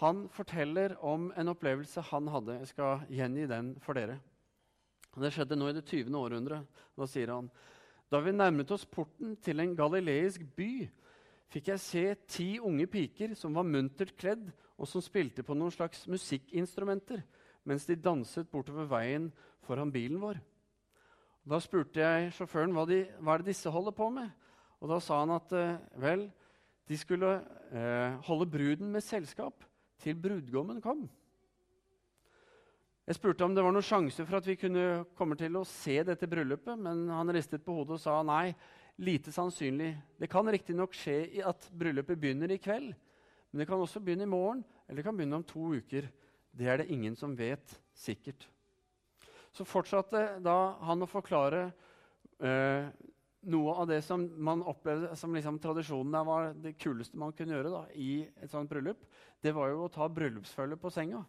han 0.00 0.24
forteller 0.34 0.96
om 1.06 1.28
en 1.38 1.52
opplevelse 1.52 2.02
han 2.10 2.28
hadde. 2.32 2.58
Jeg 2.58 2.72
skal 2.72 3.04
gjengi 3.14 3.46
den 3.50 3.74
for 3.82 3.94
dere. 3.94 4.18
Det 5.14 5.30
skjedde 5.30 5.58
nå 5.58 5.68
i 5.70 5.76
det 5.76 5.84
20. 5.86 6.10
århundret. 6.18 6.82
Da 6.98 7.06
sier 7.06 7.30
han 7.36 7.50
da 8.12 8.20
vi 8.22 8.34
nærmet 8.34 8.70
oss 8.70 8.84
porten 8.86 9.32
til 9.42 9.62
en 9.62 9.72
galileisk 9.74 10.44
by, 10.54 10.84
fikk 11.50 11.70
jeg 11.72 11.82
se 11.82 12.02
ti 12.30 12.48
unge 12.62 12.86
piker 12.90 13.32
som 13.38 13.56
var 13.56 13.66
muntert 13.66 14.12
kledd, 14.20 14.44
og 14.78 14.86
som 14.90 15.02
spilte 15.02 15.42
på 15.46 15.54
noen 15.56 15.72
slags 15.72 16.04
musikkinstrumenter 16.10 17.22
mens 17.64 17.86
de 17.88 17.96
danset 17.96 18.50
bortover 18.50 18.86
veien 18.90 19.30
foran 19.64 19.92
bilen 19.94 20.20
vår. 20.20 20.38
Da 21.48 21.60
spurte 21.62 22.02
jeg 22.02 22.32
sjåføren 22.36 22.74
hva, 22.76 22.84
de, 22.88 23.04
hva 23.18 23.34
er 23.34 23.42
det 23.42 23.52
disse 23.52 23.70
holder 23.72 23.94
på 23.96 24.10
med. 24.12 24.30
Og 24.82 24.90
Da 24.90 24.98
sa 25.00 25.20
han 25.22 25.32
at 25.32 25.52
eh, 25.56 25.78
vel, 26.00 26.26
de 26.88 26.98
skulle 27.00 27.30
eh, 27.72 28.18
holde 28.28 28.50
bruden 28.50 28.90
med 28.92 29.04
selskap 29.04 29.64
til 30.02 30.16
brudgommen 30.18 30.80
kom. 30.84 31.04
Jeg 33.04 33.18
spurte 33.18 33.44
om 33.44 33.52
det 33.52 33.60
var 33.60 33.74
noen 33.74 33.84
sjanse 33.84 34.24
for 34.24 34.38
at 34.38 34.46
vi 34.48 34.56
kunne 34.56 35.04
komme 35.18 35.36
til 35.36 35.58
å 35.60 35.66
se 35.68 35.98
dette 36.08 36.28
bryllupet, 36.30 36.78
men 36.80 37.04
han 37.12 37.32
ristet 37.36 37.64
på 37.64 37.74
hodet 37.76 37.98
og 37.98 38.00
sa 38.00 38.22
nei, 38.24 38.54
lite 39.04 39.32
sannsynlig. 39.34 39.90
Det 40.16 40.30
kan 40.32 40.48
riktignok 40.48 40.96
skje 40.96 41.42
at 41.44 41.66
bryllupet 41.76 42.20
begynner 42.20 42.54
i 42.54 42.60
kveld, 42.62 42.94
men 43.50 43.60
det 43.60 43.68
kan 43.68 43.82
også 43.82 44.00
begynne 44.00 44.24
i 44.24 44.30
morgen, 44.30 44.64
eller 44.88 45.02
det 45.02 45.06
kan 45.06 45.18
begynne 45.18 45.40
om 45.42 45.46
to 45.46 45.74
uker. 45.76 46.08
Det 46.54 46.70
er 46.70 46.80
det 46.80 46.88
ingen 46.94 47.16
som 47.18 47.34
vet 47.36 47.76
sikkert. 47.98 48.46
Så 49.54 49.66
fortsatte 49.68 50.38
da 50.42 50.56
han 50.86 51.04
å 51.04 51.10
forklare 51.10 51.66
eh, 52.40 52.88
noe 53.50 53.74
av 53.82 53.88
det 53.90 54.00
som 54.06 54.24
man 54.44 54.62
opplevde 54.66 55.14
som 55.18 55.34
liksom 55.34 55.58
tradisjonen 55.62 56.26
var 56.26 56.52
det 56.58 56.74
kuleste 56.80 57.18
man 57.20 57.34
kunne 57.36 57.56
gjøre 57.56 57.72
da, 57.72 57.82
i 57.94 58.24
et 58.42 58.50
sånt 58.52 58.70
bryllup. 58.70 59.02
Det 59.42 59.52
var 59.54 59.72
jo 59.72 59.84
å 59.84 59.92
ta 59.92 60.08
bryllupsfølget 60.08 60.80
på 60.80 60.92
senga. 60.92 61.24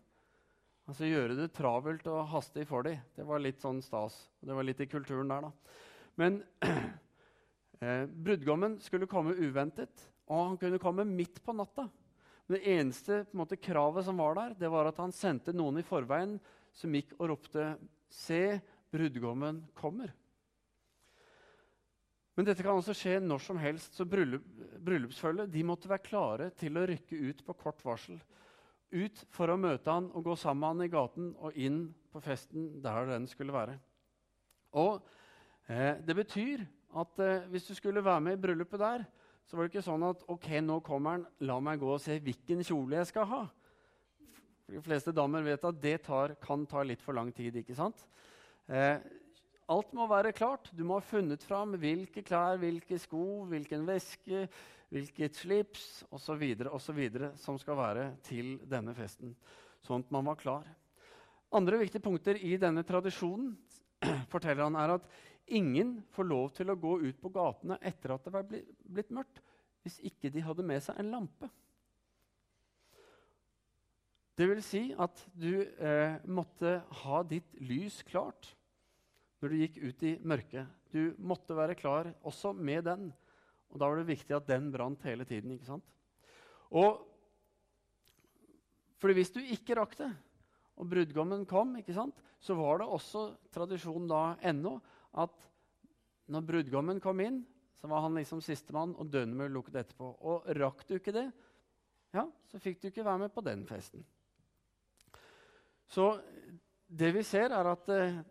Altså 0.86 1.10
Gjøre 1.10 1.38
det 1.40 1.50
travelt 1.58 2.06
og 2.12 2.28
hastig 2.30 2.68
for 2.70 2.86
dem. 2.86 3.02
Det 3.18 3.26
var 3.26 3.42
litt 3.42 3.62
sånn 3.64 3.82
stas. 3.82 4.18
Det 4.40 4.54
var 4.54 4.68
litt 4.68 4.84
i 4.84 4.90
kulturen 4.90 5.32
der, 5.32 5.48
da. 5.48 5.80
Men 6.22 6.42
eh, 7.82 8.06
brudgommen 8.06 8.78
skulle 8.84 9.10
komme 9.10 9.34
uventet, 9.40 10.06
og 10.30 10.52
han 10.52 10.60
kunne 10.62 10.82
komme 10.82 11.08
midt 11.10 11.42
på 11.44 11.56
natta. 11.58 11.88
Men 12.46 12.60
det 12.60 12.76
eneste 12.76 13.24
måte, 13.34 13.58
kravet 13.58 14.06
som 14.06 14.22
var 14.22 14.38
der, 14.38 14.54
det 14.60 14.70
var 14.70 14.92
at 14.92 15.02
han 15.02 15.14
sendte 15.16 15.56
noen 15.56 15.82
i 15.82 15.88
forveien 15.88 16.38
som 16.76 16.94
gikk 16.94 17.16
og 17.18 17.32
ropte 17.34 17.74
'Se, 18.12 18.62
brudgommen 18.94 19.64
kommer'. 19.76 20.14
Men 22.36 22.48
dette 22.48 22.64
kan 22.64 22.76
også 22.76 22.94
skje 22.98 23.20
når 23.24 23.44
som 23.46 23.60
helst, 23.62 23.96
så 23.96 24.06
bryllup, 24.08 24.44
bryllupsfølget 24.84 25.56
måtte 25.64 25.90
være 25.92 26.04
klare 26.04 26.50
til 26.60 26.76
å 26.78 26.86
rykke 26.90 27.20
ut 27.30 27.46
på 27.48 27.56
kort 27.62 27.84
varsel 27.86 28.20
ut 28.96 29.26
for 29.34 29.52
å 29.52 29.58
møte 29.60 29.92
han 29.92 30.08
og 30.16 30.30
gå 30.30 30.36
sammen 30.40 30.62
med 30.62 30.70
han 30.70 30.86
i 30.86 30.94
gaten 30.94 31.30
og 31.42 31.58
inn 31.60 31.80
på 32.14 32.22
festen 32.24 32.70
der 32.84 33.10
den 33.10 33.28
skulle 33.28 33.56
være. 33.56 33.76
Og 34.76 35.02
eh, 35.68 35.98
Det 36.06 36.16
betyr 36.16 36.66
at 36.96 37.20
eh, 37.20 37.48
hvis 37.52 37.68
du 37.68 37.76
skulle 37.76 38.04
være 38.04 38.24
med 38.24 38.38
i 38.38 38.42
bryllupet 38.42 38.80
der, 38.80 39.06
så 39.46 39.58
var 39.58 39.66
det 39.66 39.74
ikke 39.74 39.86
sånn 39.86 40.08
at 40.08 40.24
ok, 40.32 40.48
nå 40.64 40.80
kommer 40.86 41.18
han, 41.18 41.28
la 41.46 41.60
meg 41.62 41.82
gå 41.82 41.92
og 41.94 42.02
se 42.02 42.18
hvilken 42.24 42.64
kjole 42.66 42.98
jeg 42.98 43.12
skal 43.12 43.28
ha. 43.30 43.44
For 44.66 44.74
de 44.74 44.82
fleste 44.82 45.14
damer 45.14 45.46
vet 45.46 45.68
at 45.68 45.82
det 45.82 46.00
tar, 46.08 46.34
kan 46.42 46.66
ta 46.66 46.82
litt 46.82 47.04
for 47.04 47.14
lang 47.14 47.30
tid. 47.36 47.60
ikke 47.62 47.78
sant? 47.78 48.08
Eh, 48.66 48.98
alt 49.72 49.94
må 49.98 50.06
være 50.10 50.34
klart. 50.36 50.70
Du 50.74 50.84
må 50.86 51.00
ha 51.00 51.06
funnet 51.06 51.44
fram 51.46 51.76
hvilke 51.82 52.24
klær, 52.26 52.60
hvilke 52.62 53.00
sko, 53.02 53.46
hvilken 53.50 53.86
veske, 53.88 54.46
hvilket 54.94 55.38
slips 55.40 56.04
osv. 56.14 56.44
som 57.42 57.58
skal 57.62 57.78
være 57.80 58.06
til 58.26 58.58
denne 58.70 58.94
festen. 58.98 59.36
Sånn 59.86 60.06
at 60.06 60.14
man 60.14 60.30
var 60.30 60.40
klar. 60.42 60.68
Andre 61.56 61.80
viktige 61.82 62.04
punkter 62.04 62.38
i 62.38 62.56
denne 62.62 62.84
tradisjonen 62.86 63.54
forteller 64.34 64.66
han 64.66 64.78
er 64.80 64.98
at 64.98 65.10
ingen 65.46 66.00
får 66.14 66.28
lov 66.30 66.50
til 66.58 66.72
å 66.72 66.80
gå 66.80 66.98
ut 67.06 67.20
på 67.22 67.32
gatene 67.34 67.78
etter 67.86 68.16
at 68.16 68.26
det 68.26 68.34
var 68.34 68.48
blitt 68.50 69.14
mørkt, 69.14 69.42
hvis 69.86 70.00
ikke 70.10 70.32
de 70.34 70.44
hadde 70.46 70.66
med 70.66 70.82
seg 70.84 70.98
en 71.00 71.14
lampe. 71.14 71.50
Det 74.36 74.50
vil 74.50 74.62
si 74.66 74.90
at 75.00 75.22
du 75.32 75.64
eh, 75.64 76.18
måtte 76.28 76.82
ha 77.06 77.22
ditt 77.24 77.54
lys 77.64 78.02
klart 78.10 78.50
når 79.46 79.54
du 79.54 79.62
gikk 79.62 79.76
ut 79.78 80.04
i 80.10 80.12
mørket. 80.26 80.70
Du 80.90 81.14
måtte 81.22 81.54
være 81.54 81.78
klar 81.78 82.08
også 82.26 82.50
med 82.58 82.88
den. 82.88 83.12
Og 83.70 83.78
da 83.78 83.86
var 83.92 84.00
det 84.00 84.08
viktig 84.10 84.34
at 84.34 84.48
den 84.50 84.72
brant 84.74 85.06
hele 85.06 85.28
tiden. 85.30 85.54
ikke 85.54 85.68
sant? 85.70 85.86
Og 86.74 87.04
fordi 88.98 89.20
hvis 89.20 89.30
du 89.36 89.38
ikke 89.44 89.78
rakk 89.78 89.94
det, 90.00 90.10
og 90.82 90.90
brudgommen 90.90 91.46
kom, 91.46 91.76
ikke 91.78 91.94
sant, 91.94 92.18
så 92.42 92.58
var 92.58 92.82
det 92.82 92.90
også 92.90 93.28
tradisjon 93.54 94.10
da 94.10 94.24
ennå 94.42 94.80
at 95.22 95.46
når 96.34 96.48
brudgommen 96.50 97.00
kom 97.04 97.22
inn, 97.22 97.44
så 97.78 97.92
var 97.92 98.02
han 98.08 98.18
liksom 98.18 98.42
sistemann, 98.42 98.96
og 98.98 99.14
døgnet 99.14 99.54
lukket 99.54 99.78
etterpå. 99.84 100.10
Og 100.26 100.50
rakk 100.58 100.88
du 100.90 100.98
ikke 100.98 101.14
det, 101.14 101.28
ja, 102.18 102.26
så 102.50 102.58
fikk 102.58 102.82
du 102.82 102.90
ikke 102.90 103.06
være 103.06 103.28
med 103.28 103.36
på 103.36 103.46
den 103.46 103.62
festen. 103.70 104.02
Så 105.86 106.16
det 106.90 107.14
vi 107.14 107.22
ser, 107.28 107.54
er 107.54 107.76
at 107.76 107.94
eh, 107.94 108.24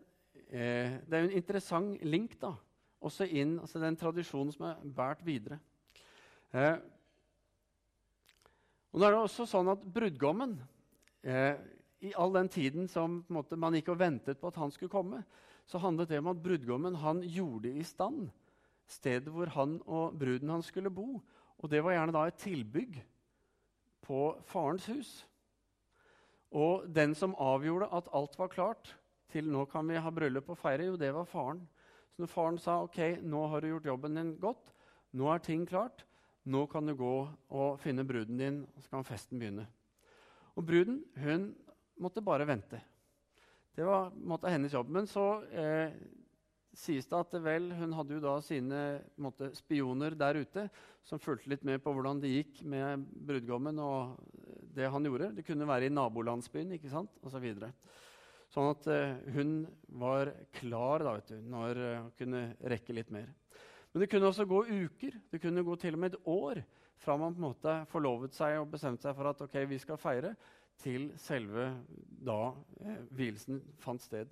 det 0.49 1.15
er 1.17 1.23
jo 1.23 1.29
en 1.29 1.37
interessant 1.39 2.03
link 2.05 2.37
da, 2.41 2.53
også 3.05 3.27
inn 3.27 3.57
altså 3.59 3.81
den 3.81 3.97
tradisjonen 3.99 4.53
som 4.53 4.67
er 4.69 4.83
båret 4.83 5.23
videre. 5.25 5.59
Eh, 6.55 6.77
og 8.93 9.01
da 9.01 9.07
er 9.07 9.15
det 9.15 9.23
også 9.25 9.47
sånn 9.49 9.73
at 9.73 9.81
brudgommen 9.95 10.53
eh, 11.25 11.57
I 12.07 12.13
all 12.15 12.31
den 12.35 12.47
tiden 12.51 12.87
som 12.87 13.23
måte, 13.33 13.57
man 13.59 13.75
gikk 13.75 13.91
og 13.91 13.99
ventet 13.99 14.39
på 14.39 14.47
at 14.51 14.59
han 14.61 14.71
skulle 14.71 14.93
komme, 14.93 15.23
så 15.65 15.81
handlet 15.81 16.13
det 16.13 16.21
om 16.21 16.29
at 16.31 16.41
brudgommen 16.43 16.95
han 17.01 17.23
gjorde 17.25 17.73
i 17.73 17.83
stand 17.83 18.29
stedet 18.87 19.33
hvor 19.33 19.49
han 19.55 19.79
og 19.85 20.17
bruden 20.19 20.51
hans 20.53 20.69
skulle 20.69 20.91
bo. 20.93 21.19
Og 21.57 21.71
det 21.71 21.81
var 21.83 21.95
gjerne 21.95 22.13
da 22.13 22.25
et 22.29 22.41
tilbygg 22.41 22.99
på 24.05 24.19
farens 24.45 24.85
hus. 24.85 25.11
Og 26.51 26.85
den 26.95 27.15
som 27.17 27.35
avgjorde 27.41 27.89
at 27.95 28.11
alt 28.13 28.37
var 28.39 28.51
klart 28.53 28.93
til 29.31 29.47
nå 29.51 29.65
kan 29.71 29.87
vi 29.89 30.01
ha 30.01 30.11
bryllup 30.13 30.49
og 30.53 30.59
feire, 30.59 30.89
jo, 30.89 30.97
det 30.99 31.11
var 31.15 31.27
faren. 31.29 31.63
Så 32.13 32.23
når 32.23 32.31
faren 32.31 32.59
sa 32.61 32.79
ok, 32.83 32.99
nå 33.23 33.45
har 33.51 33.61
du 33.61 33.73
gjort 33.73 33.89
jobben 33.91 34.19
din 34.19 34.35
godt, 34.41 34.73
nå 35.15 35.29
er 35.31 35.43
ting 35.43 35.65
klart, 35.67 36.05
nå 36.45 36.65
kan 36.71 36.85
du 36.85 36.95
gå 36.95 37.13
og 37.25 37.79
finne 37.81 38.05
bruden 38.07 38.39
din, 38.39 38.59
så 38.79 38.91
kan 38.93 39.07
festen 39.07 39.41
begynne. 39.41 39.65
Og 40.55 40.65
bruden 40.67 41.01
hun 41.19 41.49
måtte 41.99 42.23
bare 42.23 42.47
vente. 42.47 42.79
Det 43.75 43.83
var 43.83 44.13
måtte, 44.15 44.51
hennes 44.51 44.73
jobb. 44.73 44.91
Men 44.93 45.07
så 45.09 45.25
eh, 45.51 45.95
sies 46.75 47.07
det 47.09 47.17
at 47.17 47.35
vel, 47.43 47.71
hun 47.75 47.95
hadde 47.97 48.15
jo 48.15 48.23
da 48.23 48.35
sine 48.43 48.83
måtte, 49.19 49.49
spioner 49.57 50.15
der 50.15 50.39
ute 50.43 50.67
som 51.05 51.19
fulgte 51.21 51.51
litt 51.51 51.65
med 51.67 51.83
på 51.83 51.91
hvordan 51.95 52.21
det 52.23 52.31
gikk 52.31 52.63
med 52.67 53.03
brudgommen 53.27 53.79
og 53.83 54.15
det 54.75 54.89
han 54.91 55.07
gjorde. 55.07 55.33
Det 55.35 55.45
kunne 55.47 55.67
være 55.67 55.89
i 55.89 55.93
nabolandsbyen 55.93 56.75
ikke 56.77 56.91
sant? 56.91 57.11
og 57.21 57.31
så. 57.33 57.41
Sånn 58.53 58.69
at 58.71 58.87
uh, 58.87 59.17
hun 59.35 59.55
var 60.01 60.31
klar 60.55 61.03
da, 61.03 61.15
vet 61.17 61.33
du, 61.33 61.39
når 61.49 61.81
hun 61.81 62.11
kunne 62.19 62.43
rekke 62.71 62.95
litt 62.95 63.11
mer. 63.13 63.31
Men 63.91 64.03
det 64.03 64.09
kunne 64.11 64.27
også 64.27 64.43
gå 64.47 64.65
uker, 64.67 65.17
det 65.31 65.39
kunne 65.39 65.63
gå 65.63 65.75
til 65.79 65.95
og 65.95 66.01
med 66.03 66.13
et 66.13 66.27
år 66.27 66.59
fra 66.99 67.15
man 67.17 67.35
på 67.35 67.39
en 67.39 67.45
måte 67.47 67.73
forlovet 67.91 68.35
seg 68.35 68.57
og 68.59 68.71
bestemte 68.73 69.07
seg 69.07 69.15
for 69.17 69.29
at 69.29 69.43
ok, 69.45 69.55
vi 69.69 69.79
skal 69.79 69.99
feire, 70.01 70.33
til 70.83 71.05
selve 71.21 71.69
da 72.27 72.39
eh, 72.83 73.03
vielsen 73.15 73.61
fant 73.79 74.03
sted. 74.03 74.31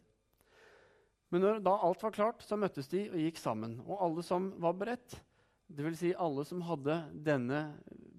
Men 1.31 1.45
når 1.45 1.61
da 1.63 1.77
alt 1.87 2.03
var 2.03 2.13
klart, 2.13 2.43
så 2.43 2.57
møttes 2.59 2.91
de 2.91 3.05
og 3.07 3.21
gikk 3.21 3.39
sammen. 3.39 3.77
Og 3.87 4.03
alle 4.03 4.25
som 4.27 4.51
var 4.61 4.75
beredt, 4.77 5.15
dvs. 5.71 6.01
Si 6.01 6.11
alle 6.11 6.43
som 6.45 6.61
hadde 6.67 6.97
denne 7.25 7.61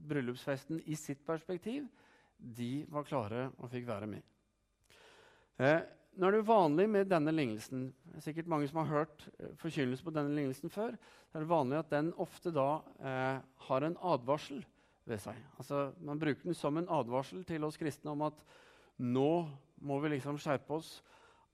bryllupsfesten 0.08 0.80
i 0.88 0.96
sitt 0.98 1.20
perspektiv, 1.26 1.84
de 2.38 2.86
var 2.90 3.06
klare 3.06 3.50
og 3.58 3.68
fikk 3.76 3.86
være 3.92 4.08
med. 4.16 4.33
Eh, 5.62 5.80
nå 6.18 6.26
er 6.28 6.36
det 6.36 6.46
vanlig 6.46 6.86
med 6.90 7.10
denne 7.10 7.34
lignelsen 7.34 7.88
det 8.14 8.20
er 8.20 8.24
sikkert 8.28 8.50
mange 8.50 8.68
som 8.70 8.78
har 8.78 8.90
hørt 8.92 9.24
eh, 9.40 9.50
forkynnelse 9.58 10.04
på 10.06 10.12
denne 10.14 10.30
lignelsen 10.36 10.70
før. 10.70 10.94
Det 10.94 11.40
er 11.40 11.50
vanlig 11.50 11.80
at 11.80 11.90
den 11.90 12.12
ofte 12.22 12.52
da 12.54 12.68
eh, 13.02 13.40
har 13.66 13.86
en 13.86 13.96
advarsel 14.06 14.60
ved 15.04 15.18
seg. 15.18 15.40
Altså, 15.58 15.88
man 15.98 16.20
bruker 16.22 16.46
den 16.46 16.54
som 16.54 16.78
en 16.78 16.86
advarsel 16.94 17.42
til 17.48 17.66
oss 17.66 17.78
kristne 17.80 18.14
om 18.14 18.22
at 18.28 18.38
nå 19.02 19.32
må 19.82 19.98
vi 20.04 20.12
liksom 20.14 20.38
skjerpe 20.38 20.78
oss. 20.78 21.00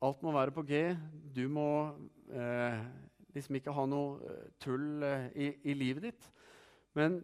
Alt 0.05 0.21
må 0.25 0.35
være 0.37 0.53
på 0.53 0.67
G. 0.69 0.83
Du 1.33 1.47
må 1.49 1.71
eh, 2.29 2.85
liksom 3.33 3.57
ikke 3.57 3.75
ha 3.75 3.87
noe 3.89 4.21
eh, 4.29 4.47
tull 4.61 5.03
eh, 5.07 5.27
i, 5.33 5.51
i, 5.65 5.79
livet 5.81 6.11
ditt. 6.11 6.29
Men 6.97 7.23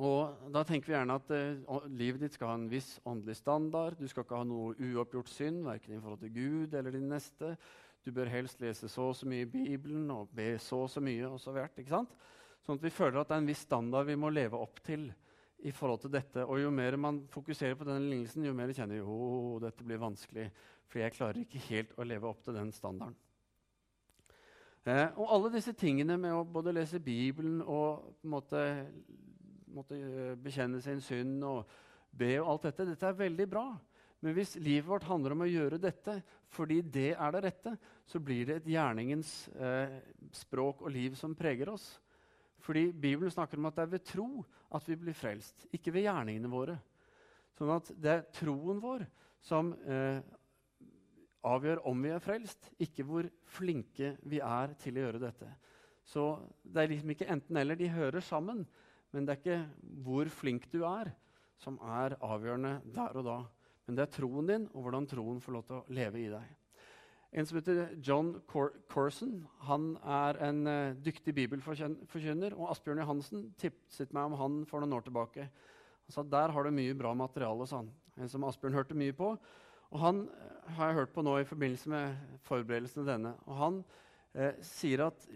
og 0.00 0.50
Da 0.54 0.62
tenker 0.64 0.88
vi 0.88 0.94
gjerne 0.94 1.18
at 1.20 1.30
uh, 1.34 1.86
livet 1.92 2.22
ditt 2.24 2.36
skal 2.36 2.54
ha 2.54 2.56
en 2.56 2.70
viss 2.72 2.94
åndelig 3.04 3.36
standard. 3.36 3.98
Du 4.00 4.08
skal 4.08 4.24
ikke 4.24 4.38
ha 4.40 4.46
noe 4.48 4.72
uoppgjort 4.78 5.28
synd, 5.28 5.60
verken 5.66 5.96
i 5.96 6.00
forhold 6.00 6.22
til 6.22 6.32
Gud 6.32 6.76
eller 6.78 6.94
din 6.94 7.10
neste. 7.10 7.52
Du 8.00 8.08
bør 8.16 8.30
helst 8.32 8.62
lese 8.64 8.88
så 8.88 9.10
og 9.10 9.18
så 9.18 9.28
mye 9.28 9.44
i 9.44 9.50
Bibelen 9.50 10.08
og 10.14 10.32
be 10.32 10.54
så 10.62 10.86
og 10.86 10.90
så 10.90 11.02
mye. 11.04 11.28
og 11.28 11.36
så 11.40 11.52
hvert, 11.52 11.76
ikke 11.76 11.92
sant? 11.92 12.14
Sånn 12.64 12.80
at 12.80 12.86
vi 12.86 12.92
føler 12.96 13.20
at 13.20 13.28
det 13.28 13.36
er 13.36 13.44
en 13.44 13.50
viss 13.50 13.66
standard 13.66 14.08
vi 14.08 14.16
må 14.16 14.32
leve 14.32 14.60
opp 14.60 14.80
til. 14.84 15.10
i 15.60 15.70
forhold 15.76 16.00
til 16.00 16.12
dette. 16.12 16.44
Og 16.46 16.60
Jo 16.62 16.70
mer 16.70 16.96
man 16.96 17.26
fokuserer 17.28 17.74
på 17.76 17.84
denne 17.84 18.08
lignelsen, 18.08 18.46
jo 18.46 18.54
mer 18.56 18.72
kjenner 18.72 18.94
vi 18.94 19.02
oh, 19.04 19.58
dette 19.60 19.84
blir 19.84 19.98
vanskelig. 20.00 20.46
For 20.88 20.98
jeg 20.98 21.12
klarer 21.12 21.42
ikke 21.42 21.60
helt 21.68 21.92
å 21.98 22.06
leve 22.08 22.26
opp 22.26 22.40
til 22.42 22.56
den 22.56 22.72
standarden. 22.72 23.18
Eh, 24.88 25.10
og 25.20 25.34
alle 25.34 25.50
disse 25.52 25.74
tingene 25.76 26.16
med 26.16 26.32
å 26.32 26.46
både 26.48 26.72
lese 26.72 27.02
Bibelen 27.04 27.60
og 27.60 28.16
på 28.22 28.24
en 28.24 28.32
måte 28.32 28.62
måtte 29.74 29.96
eh, 29.98 30.34
bekjenne 30.40 30.80
sin 30.84 31.00
synd 31.04 31.44
og 31.46 31.70
be 32.10 32.34
og 32.40 32.54
alt 32.54 32.68
dette. 32.68 32.88
Dette 32.90 33.08
er 33.08 33.18
veldig 33.18 33.46
bra. 33.50 33.64
Men 34.20 34.36
hvis 34.36 34.56
livet 34.60 34.88
vårt 34.88 35.06
handler 35.08 35.32
om 35.32 35.46
å 35.46 35.48
gjøre 35.48 35.80
dette 35.80 36.18
fordi 36.52 36.80
det 36.82 37.12
er 37.14 37.32
det 37.32 37.44
rette, 37.46 37.72
så 38.04 38.20
blir 38.20 38.48
det 38.48 38.58
et 38.60 38.70
gjerningens 38.74 39.32
eh, 39.54 40.00
språk 40.36 40.82
og 40.84 40.92
liv 40.92 41.16
som 41.16 41.36
preger 41.38 41.70
oss. 41.72 41.94
Fordi 42.60 42.90
Bibelen 42.92 43.32
snakker 43.32 43.56
om 43.56 43.70
at 43.70 43.78
det 43.78 43.86
er 43.86 43.94
ved 43.94 44.04
tro 44.04 44.28
at 44.76 44.88
vi 44.90 44.98
blir 45.00 45.16
frelst, 45.16 45.64
ikke 45.72 45.94
ved 45.94 46.04
gjerningene 46.04 46.50
våre. 46.52 46.76
Sånn 47.56 47.72
at 47.72 47.88
det 47.96 48.12
er 48.12 48.28
troen 48.36 48.82
vår 48.82 49.06
som 49.44 49.72
eh, 49.88 50.20
avgjør 51.46 51.82
om 51.88 52.04
vi 52.04 52.12
er 52.12 52.22
frelst, 52.22 52.70
ikke 52.82 53.06
hvor 53.08 53.28
flinke 53.48 54.14
vi 54.28 54.42
er 54.44 54.74
til 54.80 54.98
å 54.98 55.06
gjøre 55.06 55.22
dette. 55.22 55.48
Så 56.04 56.24
det 56.62 56.82
er 56.82 56.92
liksom 56.92 57.14
ikke 57.14 57.28
enten-eller. 57.32 57.78
De 57.78 57.88
hører 57.92 58.24
sammen, 58.24 58.64
men 59.10 59.26
det 59.26 59.34
er 59.34 59.40
ikke 59.40 59.90
hvor 60.04 60.30
flink 60.32 60.68
du 60.72 60.82
er, 60.86 61.10
som 61.60 61.78
er 61.82 62.16
avgjørende 62.24 62.78
der 62.94 63.18
og 63.18 63.26
da. 63.26 63.38
Men 63.86 63.98
det 63.98 64.06
er 64.06 64.14
troen 64.14 64.46
din 64.48 64.68
og 64.70 64.84
hvordan 64.84 65.08
troen 65.10 65.40
får 65.42 65.56
lov 65.56 65.66
til 65.66 65.78
å 65.80 65.84
leve 65.96 66.20
i 66.22 66.30
deg. 66.30 66.56
En 67.30 67.46
som 67.46 67.60
heter 67.60 67.92
John 68.02 68.32
Cor 68.50 68.72
Corson, 68.90 69.36
han 69.68 69.92
er 70.02 70.38
en 70.48 70.64
uh, 70.66 70.96
dyktig 70.98 71.34
bibelforkynner. 71.36 72.56
Og 72.58 72.72
Asbjørn 72.72 73.02
Johansen 73.04 73.44
tipset 73.60 74.14
meg 74.14 74.32
om 74.32 74.38
han 74.40 74.56
for 74.66 74.82
noen 74.82 74.96
år 74.96 75.04
tilbake. 75.06 75.46
Han 76.06 76.16
sa 76.16 76.24
der 76.26 76.50
har 76.50 76.66
du 76.66 76.74
mye 76.74 76.96
bra 76.98 77.12
materiale. 77.14 77.68
sa 77.70 77.84
han. 77.84 77.92
En 78.18 78.30
som 78.30 78.46
Asbjørn 78.48 78.74
hørte 78.74 78.98
mye 78.98 79.14
på. 79.14 79.36
Og 79.90 80.02
han 80.02 80.24
uh, 80.26 80.72
har 80.74 80.90
jeg 80.90 80.98
hørt 81.02 81.14
på 81.14 81.22
nå 81.26 81.36
i 81.38 81.46
forbindelse 81.46 81.92
med 81.92 82.18
forberedelsen 82.48 83.04
til 83.04 83.12
denne. 83.12 83.36
Og 83.46 83.62
han 83.62 83.78
uh, 84.34 84.52
sier 84.66 85.06
at 85.06 85.30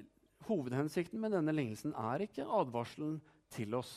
hovedhensikten 0.49 1.23
med 1.23 1.35
denne 1.35 1.55
lignelsen 1.55 1.95
er 1.95 2.27
ikke 2.27 2.47
advarselen 2.59 3.21
til 3.55 3.79
oss 3.79 3.95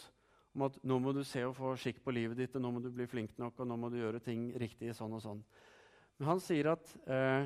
om 0.58 0.66
at 0.66 0.78
nå 0.90 0.98
må 1.02 1.14
du 1.14 1.22
se 1.28 1.44
og 1.46 1.54
få 1.58 1.76
skikk 1.78 2.00
på 2.02 2.14
livet 2.16 2.40
ditt, 2.40 2.56
og 2.58 2.64
nå 2.64 2.72
må 2.74 2.82
du 2.82 2.90
bli 2.94 3.06
flink 3.10 3.36
nok, 3.38 3.60
og 3.62 3.68
nå 3.70 3.76
må 3.78 3.92
du 3.94 4.00
gjøre 4.00 4.24
ting 4.26 4.50
riktig 4.58 4.90
sånn 4.98 5.14
og 5.14 5.22
sånn. 5.22 5.44
Men 6.18 6.32
han 6.32 6.42
sier 6.42 6.72
at 6.72 6.94
eh, 7.06 7.46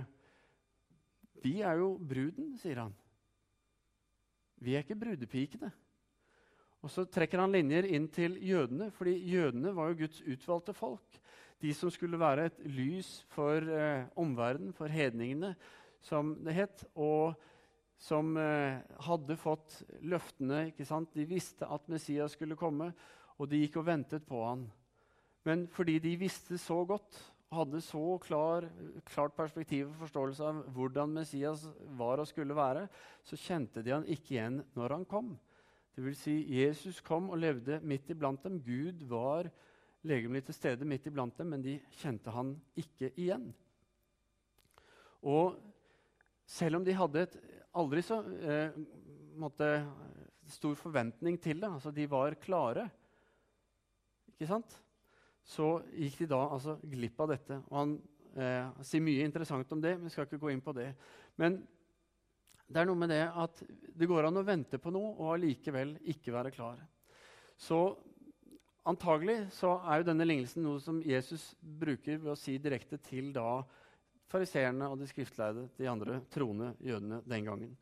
vi 1.43 1.57
er 1.65 1.81
jo 1.81 1.97
bruden, 1.97 2.53
sier 2.61 2.85
han. 2.85 2.95
Vi 4.61 4.77
er 4.77 4.85
ikke 4.85 4.99
brudepikene. 5.01 5.71
Og 6.81 6.89
Så 6.89 7.03
trekker 7.05 7.43
han 7.43 7.53
linjer 7.53 7.85
inn 7.93 8.07
til 8.09 8.39
jødene, 8.41 8.89
fordi 8.95 9.17
jødene 9.29 9.73
var 9.75 9.91
jo 9.91 9.99
Guds 10.05 10.21
utvalgte 10.23 10.73
folk. 10.73 11.19
De 11.61 11.73
som 11.77 11.91
skulle 11.93 12.17
være 12.17 12.47
et 12.47 12.63
lys 12.65 13.09
for 13.29 13.59
eh, 13.59 14.07
omverdenen, 14.17 14.73
for 14.73 14.89
hedningene, 14.89 15.53
som 16.01 16.33
det 16.45 16.55
het. 16.57 16.85
Og 16.95 17.35
som 18.01 18.34
eh, 18.38 18.79
hadde 19.05 19.38
fått 19.38 19.81
løftene. 20.01 20.67
ikke 20.72 20.88
sant? 20.89 21.12
De 21.13 21.27
visste 21.29 21.67
at 21.70 21.86
Messias 21.91 22.34
skulle 22.34 22.58
komme, 22.58 22.89
og 23.38 23.50
de 23.50 23.62
gikk 23.62 23.77
og 23.81 23.88
ventet 23.91 24.25
på 24.27 24.41
han. 24.41 24.65
Men 25.46 25.67
fordi 25.74 26.00
de 26.01 26.15
visste 26.22 26.58
så 26.62 26.81
godt, 26.86 27.20
hadde 27.51 27.81
så 27.84 28.15
klar, 28.24 28.65
klart 29.05 29.36
perspektiv 29.36 29.89
og 29.89 29.98
forståelse 30.05 30.48
av 30.48 30.60
hvordan 30.72 31.13
Messias 31.17 31.65
var 32.00 32.22
og 32.22 32.29
skulle 32.29 32.55
være, 32.55 32.86
så 33.27 33.38
kjente 33.38 33.84
de 33.84 33.93
han 33.93 34.08
ikke 34.08 34.38
igjen 34.38 34.62
når 34.77 34.96
han 34.96 35.08
kom. 35.10 35.34
Det 35.91 36.05
vil 36.05 36.15
si, 36.15 36.36
Jesus 36.62 37.01
kom 37.03 37.29
og 37.29 37.41
levde 37.41 37.81
midt 37.84 38.13
iblant 38.13 38.41
dem. 38.46 38.62
Gud 38.63 39.03
var 39.10 39.50
legemlig 40.08 40.46
til 40.48 40.55
stede 40.55 40.88
midt 40.88 41.10
iblant 41.10 41.36
dem, 41.38 41.51
men 41.51 41.65
de 41.65 41.75
kjente 42.00 42.31
han 42.34 42.55
ikke 42.79 43.12
igjen. 43.20 43.50
Og 45.22 45.60
selv 46.48 46.79
om 46.79 46.86
de 46.88 46.96
hadde 46.96 47.27
et 47.27 47.36
aldri 47.79 48.03
så 48.05 48.19
eh, 48.43 48.77
måtte, 49.39 49.69
stor 50.51 50.75
forventning 50.75 51.37
til 51.39 51.61
det. 51.61 51.69
Altså, 51.69 51.91
de 51.95 52.07
var 52.11 52.35
klare. 52.41 52.87
Ikke 54.33 54.49
sant? 54.49 54.73
Så 55.47 55.77
gikk 55.95 56.21
de 56.21 56.31
da 56.33 56.41
altså, 56.57 56.77
glipp 56.83 57.21
av 57.23 57.31
dette. 57.31 57.59
Og 57.69 57.77
han 57.77 57.93
eh, 58.35 58.81
sier 58.87 59.03
mye 59.05 59.27
interessant 59.27 59.71
om 59.71 59.83
det, 59.83 59.95
men 59.97 60.09
vi 60.09 60.13
skal 60.13 60.27
ikke 60.27 60.41
gå 60.41 60.51
inn 60.51 60.63
på 60.63 60.75
det. 60.75 60.89
Men 61.39 61.61
det 62.71 62.81
er 62.81 62.87
noe 62.87 62.99
med 62.99 63.11
det 63.11 63.23
at 63.27 63.63
det 63.67 64.07
går 64.07 64.27
an 64.27 64.39
å 64.39 64.47
vente 64.47 64.79
på 64.79 64.93
noe 64.93 65.13
og 65.17 65.33
allikevel 65.35 65.97
ikke 66.13 66.33
være 66.35 66.53
klar. 66.55 66.79
Så 67.59 67.79
antagelig 68.87 69.43
så 69.53 69.75
er 69.85 70.01
jo 70.01 70.07
denne 70.07 70.27
lignelsen 70.27 70.63
noe 70.65 70.81
som 70.83 71.01
Jesus 71.05 71.51
bruker 71.59 72.21
ved 72.21 72.33
å 72.33 72.39
si 72.39 72.55
direkte 72.61 72.99
til 73.03 73.31
da 73.35 73.61
fariseerne 74.31 74.88
og 74.89 75.00
de 75.01 75.09
skriftleide, 75.09 75.67
de 75.77 75.89
andre 75.89 76.21
troende 76.33 76.71
jødene 76.83 77.21
den 77.27 77.47
gangen. 77.47 77.75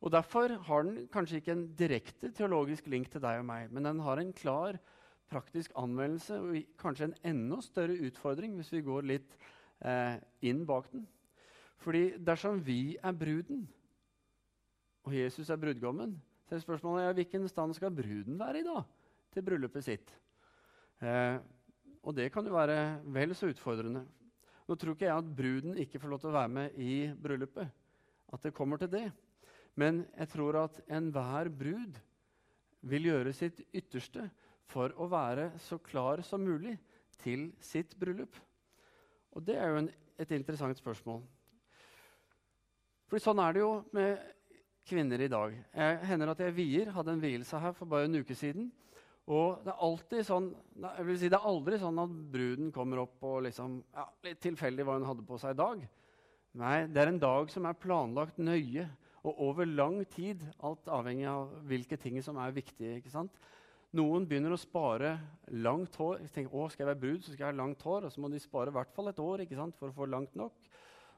Og 0.00 0.12
Derfor 0.12 0.52
har 0.68 0.84
den 0.84 1.06
kanskje 1.12 1.40
ikke 1.40 1.54
en 1.56 1.66
direkte 1.78 2.30
teologisk 2.36 2.86
link 2.92 3.10
til 3.10 3.22
deg 3.24 3.40
og 3.40 3.48
meg, 3.48 3.72
men 3.72 3.88
den 3.88 4.02
har 4.04 4.20
en 4.20 4.32
klar 4.36 4.78
praktisk 5.30 5.72
anvendelse 5.78 6.38
og 6.38 6.58
kanskje 6.78 7.08
en 7.08 7.16
enda 7.32 7.58
større 7.64 7.96
utfordring 8.06 8.54
hvis 8.58 8.70
vi 8.74 8.84
går 8.86 9.08
litt 9.08 9.36
eh, 9.82 10.18
inn 10.46 10.62
bak 10.68 10.90
den. 10.92 11.06
Fordi 11.82 12.16
dersom 12.22 12.60
vi 12.64 12.96
er 13.02 13.16
bruden, 13.16 13.66
og 15.06 15.14
Jesus 15.14 15.50
er 15.50 15.60
brudgommen, 15.60 16.16
så 16.46 16.56
er 16.56 16.62
spørsmålet 16.62 17.08
ja, 17.08 17.16
hvilken 17.18 17.48
stand 17.50 17.74
skal 17.74 17.94
bruden 17.94 18.38
være 18.38 18.62
i 18.62 18.66
da, 18.66 18.80
til 19.34 19.44
bryllupet 19.46 19.84
sitt. 19.84 20.14
Eh, 21.02 21.38
og 22.06 22.14
det 22.14 22.30
kan 22.32 22.46
jo 22.46 22.54
være 22.54 23.00
vel 23.14 23.34
så 23.34 23.50
utfordrende. 23.50 24.04
Nå 24.66 24.74
tror 24.74 24.96
ikke 24.96 25.06
jeg 25.06 25.22
at 25.22 25.34
bruden 25.38 25.78
ikke 25.78 26.00
får 26.02 26.10
lov 26.10 26.22
til 26.22 26.32
å 26.32 26.36
være 26.36 26.52
med 26.56 26.78
i 26.82 26.94
bryllupet. 27.22 27.70
At 28.34 28.42
det 28.42 28.54
kommer 28.56 28.80
til 28.82 28.90
det. 28.90 29.06
Men 29.78 30.02
jeg 30.16 30.32
tror 30.32 30.58
at 30.64 30.80
enhver 30.90 31.50
brud 31.52 32.00
vil 32.86 33.08
gjøre 33.10 33.34
sitt 33.36 33.60
ytterste 33.70 34.26
for 34.66 34.94
å 34.98 35.06
være 35.10 35.52
så 35.62 35.78
klar 35.78 36.22
som 36.26 36.42
mulig 36.42 36.74
til 37.22 37.50
sitt 37.62 37.94
bryllup. 37.98 38.34
Og 39.36 39.44
det 39.46 39.58
er 39.60 39.70
jo 39.70 39.82
en, 39.82 39.90
et 40.18 40.32
interessant 40.34 40.78
spørsmål. 40.78 41.20
For 43.06 43.22
sånn 43.22 43.38
er 43.42 43.54
det 43.54 43.62
jo 43.62 43.70
med 43.94 44.18
kvinner 44.86 45.22
i 45.22 45.30
dag. 45.30 45.54
Jeg 45.76 45.98
hender 46.10 46.32
at 46.32 46.42
jeg 46.42 46.56
vier, 46.56 46.90
hadde 46.94 47.14
en 47.14 47.22
vielse 47.22 47.60
her 47.62 47.74
for 47.76 47.90
bare 47.90 48.08
en 48.08 48.18
uke 48.18 48.34
siden. 48.38 48.70
Og 49.26 49.62
det 49.66 49.72
er 49.72 49.82
alltid 49.82 50.26
sånn, 50.28 50.52
jeg 50.78 51.06
vil 51.08 51.16
si 51.18 51.30
det 51.32 51.38
er 51.40 51.48
aldri 51.50 51.78
sånn 51.82 51.98
at 51.98 52.12
bruden 52.30 52.68
kommer 52.74 53.02
opp 53.02 53.24
og 53.26 53.40
liksom, 53.48 53.80
ja, 53.96 54.04
litt 54.22 54.38
tilfeldig 54.44 54.86
hva 54.86 55.00
hun 55.00 55.08
hadde 55.08 55.26
på 55.26 55.38
seg 55.42 55.56
i 55.56 55.58
dag. 55.58 55.82
Nei, 56.56 56.76
det 56.86 57.02
er 57.02 57.10
en 57.10 57.20
dag 57.20 57.50
som 57.52 57.66
er 57.68 57.80
planlagt 57.80 58.38
nøye 58.38 58.86
og 59.26 59.42
over 59.48 59.66
lang 59.66 59.98
tid. 60.14 60.44
Alt 60.64 60.86
avhengig 60.88 61.26
av 61.28 61.50
hvilke 61.66 61.98
ting 62.00 62.20
som 62.22 62.38
er 62.40 62.54
viktige. 62.54 63.00
ikke 63.00 63.12
sant? 63.12 63.34
Noen 63.96 64.24
begynner 64.28 64.54
å 64.54 64.60
spare 64.60 65.16
langt 65.50 65.98
hår. 65.98 66.22
De 66.22 66.30
tenker, 66.30 66.54
å, 66.54 66.70
Skal 66.70 66.86
jeg 66.86 66.92
være 66.92 67.02
brud, 67.02 67.22
så 67.24 67.34
skal 67.34 67.48
jeg 67.48 67.52
ha 67.52 67.60
langt 67.60 67.82
hår. 67.82 68.06
Og 68.06 68.14
så 68.14 68.22
må 68.22 68.30
de 68.30 68.40
spare 68.42 68.70
i 68.70 68.76
hvert 68.78 68.94
fall 68.94 69.10
et 69.10 69.22
år 69.22 69.44
ikke 69.44 69.58
sant, 69.58 69.76
for 69.78 69.90
å 69.90 69.96
få 69.96 70.08
langt 70.10 70.38
nok. 70.38 70.70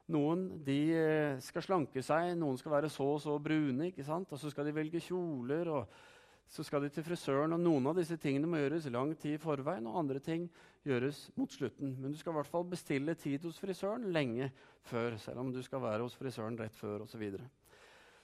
Noen 0.09 0.47
de 0.65 0.79
eh, 0.97 1.41
skal 1.45 1.61
slanke 1.61 2.01
seg, 2.01 2.33
noen 2.39 2.57
skal 2.57 2.73
være 2.79 2.89
så 2.89 3.05
og 3.13 3.21
så 3.21 3.37
brune. 3.37 3.91
ikke 3.91 4.07
sant? 4.07 4.31
Og 4.33 4.41
så 4.41 4.49
skal 4.49 4.65
de 4.65 4.73
velge 4.75 5.01
kjoler. 5.05 5.69
og 5.69 5.99
så 6.49 6.63
skal 6.65 6.81
de 6.81 6.89
til 6.89 7.05
frisøren, 7.05 7.53
og 7.53 7.61
noen 7.61 7.91
av 7.91 7.99
disse 7.99 8.17
tingene 8.17 8.49
må 8.49 8.57
gjøres 8.57 8.87
lang 8.89 9.11
tid 9.21 9.35
i 9.37 9.41
forveien, 9.41 9.85
og 9.85 9.99
andre 10.01 10.21
ting 10.23 10.47
gjøres 10.87 11.27
mot 11.37 11.51
slutten. 11.53 11.93
Men 12.01 12.09
du 12.09 12.17
skal 12.17 12.33
i 12.33 12.37
hvert 12.39 12.49
fall 12.49 12.65
bestille 12.71 13.13
tid 13.21 13.45
hos 13.45 13.59
frisøren 13.61 14.07
lenge 14.15 14.49
før, 14.89 15.19
selv 15.21 15.43
om 15.43 15.53
du 15.53 15.61
skal 15.65 15.83
være 15.83 16.07
hos 16.07 16.17
frisøren 16.17 16.57
rett 16.57 16.73
før 16.79 17.05
osv. 17.05 17.13
Så, 17.13 17.21
videre. 17.21 17.45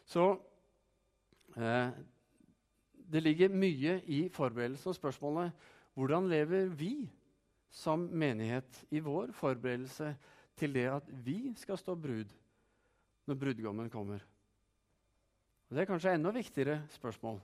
så 0.09 0.25
eh, 1.53 1.93
det 3.13 3.21
ligger 3.21 3.53
mye 3.53 3.99
i 4.09 4.25
forberedelsen 4.33 4.89
og 4.89 4.97
spørsmålet 4.97 5.71
hvordan 5.95 6.25
lever 6.27 6.71
vi 6.73 6.93
som 7.69 8.09
menighet 8.09 8.81
i 8.89 9.03
vår 9.05 9.35
forberedelse 9.37 10.15
til 10.57 10.73
det 10.73 10.89
at 10.89 11.11
vi 11.23 11.53
skal 11.59 11.77
stå 11.77 11.93
brud 11.95 12.33
når 13.29 13.37
brudgommen 13.37 13.89
kommer? 13.93 14.25
Og 15.69 15.75
det 15.75 15.83
er 15.83 15.93
kanskje 15.93 16.17
enda 16.17 16.33
viktigere 16.33 16.81
spørsmål. 16.93 17.39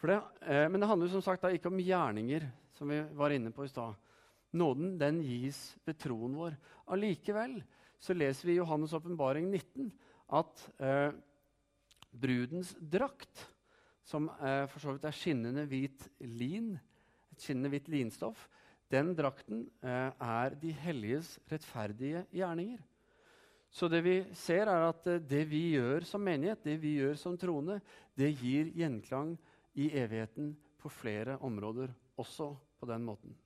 Det, 0.00 0.16
eh, 0.40 0.66
men 0.68 0.80
det 0.80 0.88
handler 0.88 1.10
som 1.12 1.24
sagt 1.24 1.44
ikke 1.50 1.68
om 1.68 1.80
gjerninger, 1.80 2.46
som 2.72 2.88
vi 2.88 3.00
var 3.16 3.34
inne 3.34 3.52
på 3.52 3.66
i 3.66 3.72
stad. 3.72 3.98
Nåden 4.56 4.96
den 4.98 5.20
gis 5.22 5.76
ved 5.86 5.98
troen 6.00 6.34
vår. 6.38 6.56
Allikevel 6.90 7.60
så 8.00 8.16
leser 8.16 8.48
vi 8.48 8.56
i 8.56 8.60
Johannes' 8.60 8.94
åpenbaring 8.96 9.50
19 9.50 9.90
at 10.40 10.62
eh, 10.80 11.10
brudens 12.10 12.72
drakt, 12.80 13.44
som 14.02 14.30
eh, 14.40 14.64
for 14.70 14.82
så 14.82 14.94
vidt 14.94 15.06
er 15.06 15.14
skinnende 15.14 15.66
hvit 15.70 16.08
lin, 16.24 16.72
et 17.30 17.44
skinnende 17.44 17.70
hvitt 17.74 17.90
linstoff, 17.92 18.48
den 18.90 19.12
drakten 19.14 19.66
eh, 19.84 20.10
er 20.10 20.56
de 20.58 20.72
helliges 20.74 21.36
rettferdige 21.50 22.24
gjerninger. 22.34 22.80
Så 23.70 23.86
det 23.86 24.00
vi 24.02 24.16
ser, 24.34 24.66
er 24.66 24.88
at 24.88 25.06
eh, 25.06 25.22
det 25.22 25.44
vi 25.52 25.76
gjør 25.76 26.08
som 26.08 26.24
menighet, 26.26 26.64
det 26.64 26.80
vi 26.82 26.96
gjør 26.98 27.14
som 27.20 27.36
troende, 27.38 27.78
det 28.18 28.32
gir 28.40 28.72
gjenklang 28.74 29.36
i 29.74 29.90
evigheten 29.98 30.54
på 30.80 30.90
flere 30.92 31.36
områder, 31.44 31.92
også 32.18 32.52
på 32.80 32.88
den 32.88 33.04
måten. 33.04 33.36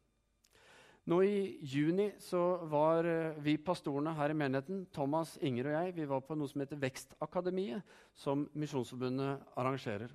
Nå 1.04 1.18
I 1.20 1.58
juni 1.68 2.06
så 2.22 2.40
var 2.70 3.04
eh, 3.04 3.36
vi 3.44 3.58
pastorene 3.60 4.14
her 4.16 4.32
i 4.32 4.36
menigheten, 4.40 4.86
Thomas, 4.94 5.34
Inger 5.44 5.68
og 5.68 5.74
jeg, 5.76 5.94
vi 5.98 6.06
var 6.08 6.22
på 6.24 6.36
noe 6.38 6.48
som 6.48 6.62
heter 6.62 6.80
Vekstakademiet, 6.80 7.84
som 8.16 8.46
Misjonsforbundet 8.56 9.42
arrangerer. 9.60 10.14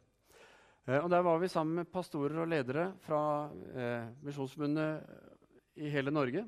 Eh, 0.87 0.97
og 0.97 1.11
Der 1.13 1.21
var 1.21 1.37
vi 1.37 1.51
sammen 1.51 1.83
med 1.83 1.91
pastorer 1.93 2.41
og 2.41 2.49
ledere 2.49 2.87
fra 3.05 3.21
eh, 3.69 4.09
Misjonsforbundet 4.25 5.05
i 5.77 5.93
hele 5.93 6.11
Norge. 6.15 6.47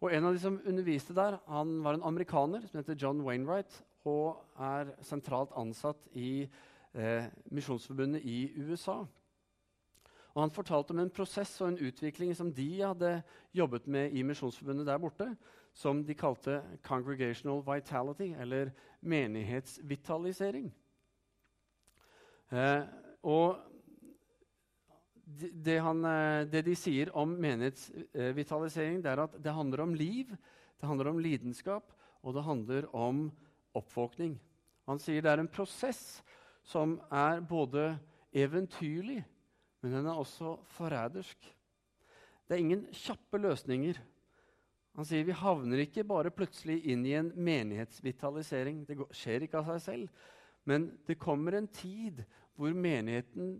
Og 0.00 0.10
En 0.10 0.24
av 0.24 0.34
de 0.34 0.40
som 0.40 0.56
underviste 0.64 1.14
der, 1.14 1.36
han 1.46 1.76
var 1.84 1.94
en 1.98 2.08
amerikaner 2.08 2.64
som 2.64 2.80
heter 2.80 2.96
John 2.96 3.20
Wainwright, 3.22 3.76
og 4.08 4.40
er 4.58 4.96
sentralt 5.04 5.52
ansatt 5.54 6.08
i 6.16 6.48
eh, 6.94 7.24
Misjonsforbundet 7.50 8.22
i 8.24 8.52
USA. 8.56 9.02
Og 10.34 10.42
Han 10.42 10.50
fortalte 10.50 10.90
om 10.90 10.98
en 10.98 11.10
prosess 11.10 11.60
og 11.60 11.68
en 11.68 11.80
utvikling 11.88 12.36
som 12.36 12.52
de 12.54 12.68
hadde 12.80 13.22
jobbet 13.54 13.86
med 13.86 14.12
i 14.12 14.22
Misjonsforbundet 14.22 14.86
der 14.86 14.98
borte, 14.98 15.36
som 15.72 16.04
de 16.04 16.14
kalte 16.14 16.62
'congregational 16.82 17.62
vitality', 17.62 18.40
eller 18.40 18.70
menighetsvitalisering. 19.00 20.74
Eh, 22.52 22.82
og 23.22 23.56
det, 25.64 25.80
han, 25.80 26.04
eh, 26.04 26.44
det, 26.52 26.64
de 26.64 26.74
sier 26.76 27.10
om 27.16 27.28
menighetsvitalisering, 27.28 29.02
det 29.02 29.10
er 29.10 29.22
at 29.22 29.44
det 29.44 29.54
handler 29.54 29.80
om 29.80 29.94
liv, 29.94 30.26
det 30.80 30.88
handler 30.88 31.08
om 31.08 31.18
lidenskap, 31.18 31.92
og 32.22 32.34
det 32.34 32.42
handler 32.42 32.94
om 32.94 33.30
oppvåkning. 33.74 34.40
Han 34.86 34.98
sier 34.98 35.22
det 35.22 35.30
er 35.30 35.40
en 35.40 35.48
prosess 35.48 36.22
som 36.62 36.96
er 37.10 37.42
både 37.46 37.98
eventyrlig, 38.32 39.22
men 39.82 39.92
den 39.96 40.06
er 40.06 40.18
også 40.18 40.56
forrædersk. 40.76 41.38
Det 42.46 42.56
er 42.56 42.62
ingen 42.62 42.86
kjappe 42.94 43.40
løsninger. 43.40 43.98
Han 44.96 45.08
sier 45.08 45.24
vi 45.24 45.34
havner 45.36 45.82
ikke 45.82 46.04
bare 46.04 46.30
plutselig 46.34 46.82
inn 46.92 47.04
i 47.08 47.14
en 47.16 47.30
menighetsvitalisering. 47.34 48.82
Det 48.86 48.98
skjer 49.16 49.46
ikke 49.46 49.62
av 49.62 49.70
seg 49.72 49.82
selv. 49.86 50.26
Men 50.68 50.90
det 51.08 51.18
kommer 51.18 51.56
en 51.56 51.68
tid 51.72 52.22
hvor 52.58 52.74
menigheten 52.76 53.56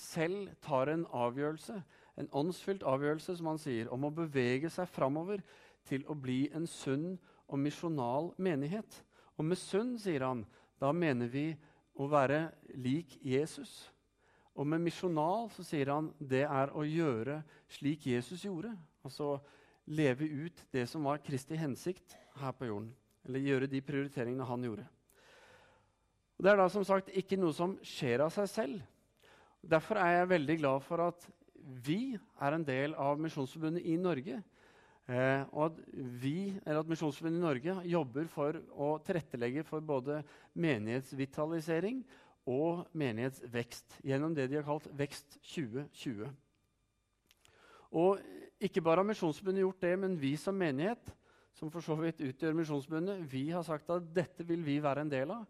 selv 0.00 0.48
tar 0.64 0.88
en 0.90 1.04
avgjørelse, 1.12 1.76
en 2.18 2.30
åndsfylt 2.32 2.82
avgjørelse, 2.88 3.36
som 3.36 3.52
han 3.52 3.60
sier, 3.60 3.90
om 3.92 4.08
å 4.08 4.14
bevege 4.14 4.70
seg 4.72 4.88
framover 4.90 5.44
til 5.88 6.04
å 6.10 6.16
bli 6.18 6.46
en 6.56 6.66
sunn 6.66 7.14
og 7.46 7.60
misjonal 7.60 8.32
menighet. 8.42 8.96
Og 9.36 9.46
med 9.46 9.60
sunn, 9.60 9.94
sier 10.00 10.24
han, 10.24 10.46
da 10.80 10.92
mener 10.96 11.28
vi 11.30 11.52
å 11.98 12.08
være 12.10 12.46
lik 12.74 13.18
Jesus. 13.24 13.90
Og 14.52 14.68
med 14.68 14.82
misjonal 14.84 15.48
så 15.54 15.64
sier 15.64 15.92
han 15.92 16.10
det 16.18 16.44
er 16.44 16.72
å 16.76 16.84
gjøre 16.84 17.40
slik 17.72 18.06
Jesus 18.10 18.44
gjorde. 18.44 18.72
Altså 19.04 19.36
leve 19.88 20.28
ut 20.28 20.58
det 20.72 20.86
som 20.90 21.04
var 21.08 21.22
Kristi 21.24 21.56
hensikt 21.58 22.16
her 22.40 22.54
på 22.56 22.68
jorden. 22.68 22.90
Eller 23.26 23.44
gjøre 23.46 23.70
de 23.70 23.80
prioriteringene 23.84 24.46
han 24.46 24.66
gjorde. 24.66 24.86
Og 26.36 26.44
det 26.44 26.52
er 26.52 26.58
da 26.58 26.68
som 26.72 26.84
sagt 26.86 27.12
ikke 27.16 27.38
noe 27.38 27.54
som 27.56 27.76
skjer 27.86 28.24
av 28.24 28.32
seg 28.34 28.50
selv. 28.50 28.82
Derfor 29.62 30.00
er 30.02 30.18
jeg 30.18 30.32
veldig 30.32 30.56
glad 30.58 30.84
for 30.84 31.04
at 31.04 31.28
vi 31.62 32.16
er 32.42 32.56
en 32.56 32.64
del 32.66 32.96
av 32.98 33.20
Misjonsforbundet 33.22 33.84
i 33.86 33.94
Norge. 34.00 34.40
Eh, 35.10 35.42
og 35.50 35.64
at 35.66 35.78
vi, 36.22 36.52
eller 36.62 36.84
at 36.84 36.90
Misjonsforbundet 36.90 37.40
i 37.40 37.42
Norge 37.42 37.88
jobber 37.90 38.28
for 38.30 38.58
å 38.70 38.92
tilrettelegge 39.02 39.64
for 39.66 39.82
både 39.82 40.20
menighetsvitalisering 40.54 42.04
og 42.46 42.84
menighetsvekst 42.98 43.98
gjennom 44.06 44.34
det 44.34 44.46
de 44.50 44.60
har 44.60 44.66
kalt 44.66 44.86
Vekst 44.98 45.40
2020. 45.50 46.30
Og 47.98 48.22
ikke 48.62 48.82
bare 48.84 49.02
har 49.02 49.08
Misjonsforbundet 49.10 49.66
gjort 49.66 49.82
det, 49.82 49.96
men 49.98 50.14
vi 50.20 50.36
som 50.38 50.56
menighet, 50.56 51.10
som 51.52 51.70
for 51.70 51.84
så 51.84 51.96
vidt 51.98 52.22
utgjør 52.22 52.54
Misjonsforbundet, 52.56 53.26
vi 53.28 53.48
har 53.50 53.66
sagt 53.66 53.90
at 53.90 54.06
dette 54.14 54.46
vil 54.46 54.62
vi 54.64 54.78
være 54.82 55.02
en 55.02 55.10
del 55.12 55.34
av. 55.34 55.42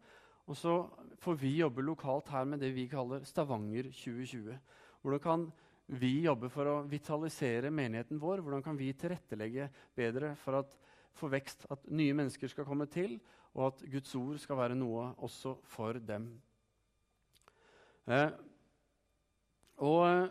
Og 0.48 0.56
så 0.58 0.80
får 1.22 1.36
vi 1.38 1.58
jobbe 1.60 1.84
lokalt 1.86 2.32
her 2.32 2.48
med 2.48 2.64
det 2.64 2.72
vi 2.74 2.88
kaller 2.90 3.22
Stavanger 3.28 3.92
2020. 3.92 4.56
Hvordan 5.02 5.22
kan 5.22 5.44
vi 5.86 6.12
jobber 6.24 6.52
for 6.52 6.68
å 6.70 6.76
vitalisere 6.88 7.72
menigheten 7.74 8.20
vår? 8.22 8.42
Hvordan 8.44 8.62
kan 8.64 8.78
vi 8.78 8.92
tilrettelegge 8.96 9.68
bedre 9.96 10.34
for, 10.40 10.62
at, 10.62 10.76
for 11.18 11.32
vekst, 11.32 11.66
at 11.72 11.88
nye 11.92 12.14
mennesker 12.16 12.50
skal 12.50 12.68
komme 12.68 12.86
til, 12.90 13.18
og 13.52 13.72
at 13.72 13.82
Guds 13.92 14.14
ord 14.16 14.38
skal 14.40 14.60
være 14.60 14.78
noe 14.78 15.10
også 15.24 15.56
for 15.74 15.98
dem? 16.00 16.30
Eh, 18.08 18.30
og, 19.82 20.30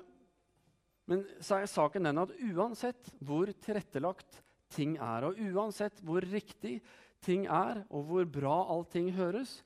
men 1.12 1.24
så 1.44 1.60
er 1.60 1.70
saken 1.70 2.08
den 2.10 2.24
at 2.24 2.34
uansett 2.52 3.12
hvor 3.20 3.52
tilrettelagt 3.64 4.42
ting 4.72 4.96
er, 4.98 5.28
og 5.28 5.40
uansett 5.52 6.00
hvor 6.06 6.24
riktig 6.24 6.80
ting 7.22 7.46
er, 7.46 7.84
og 7.92 8.08
hvor 8.10 8.28
bra 8.30 8.58
allting 8.74 9.12
høres 9.18 9.60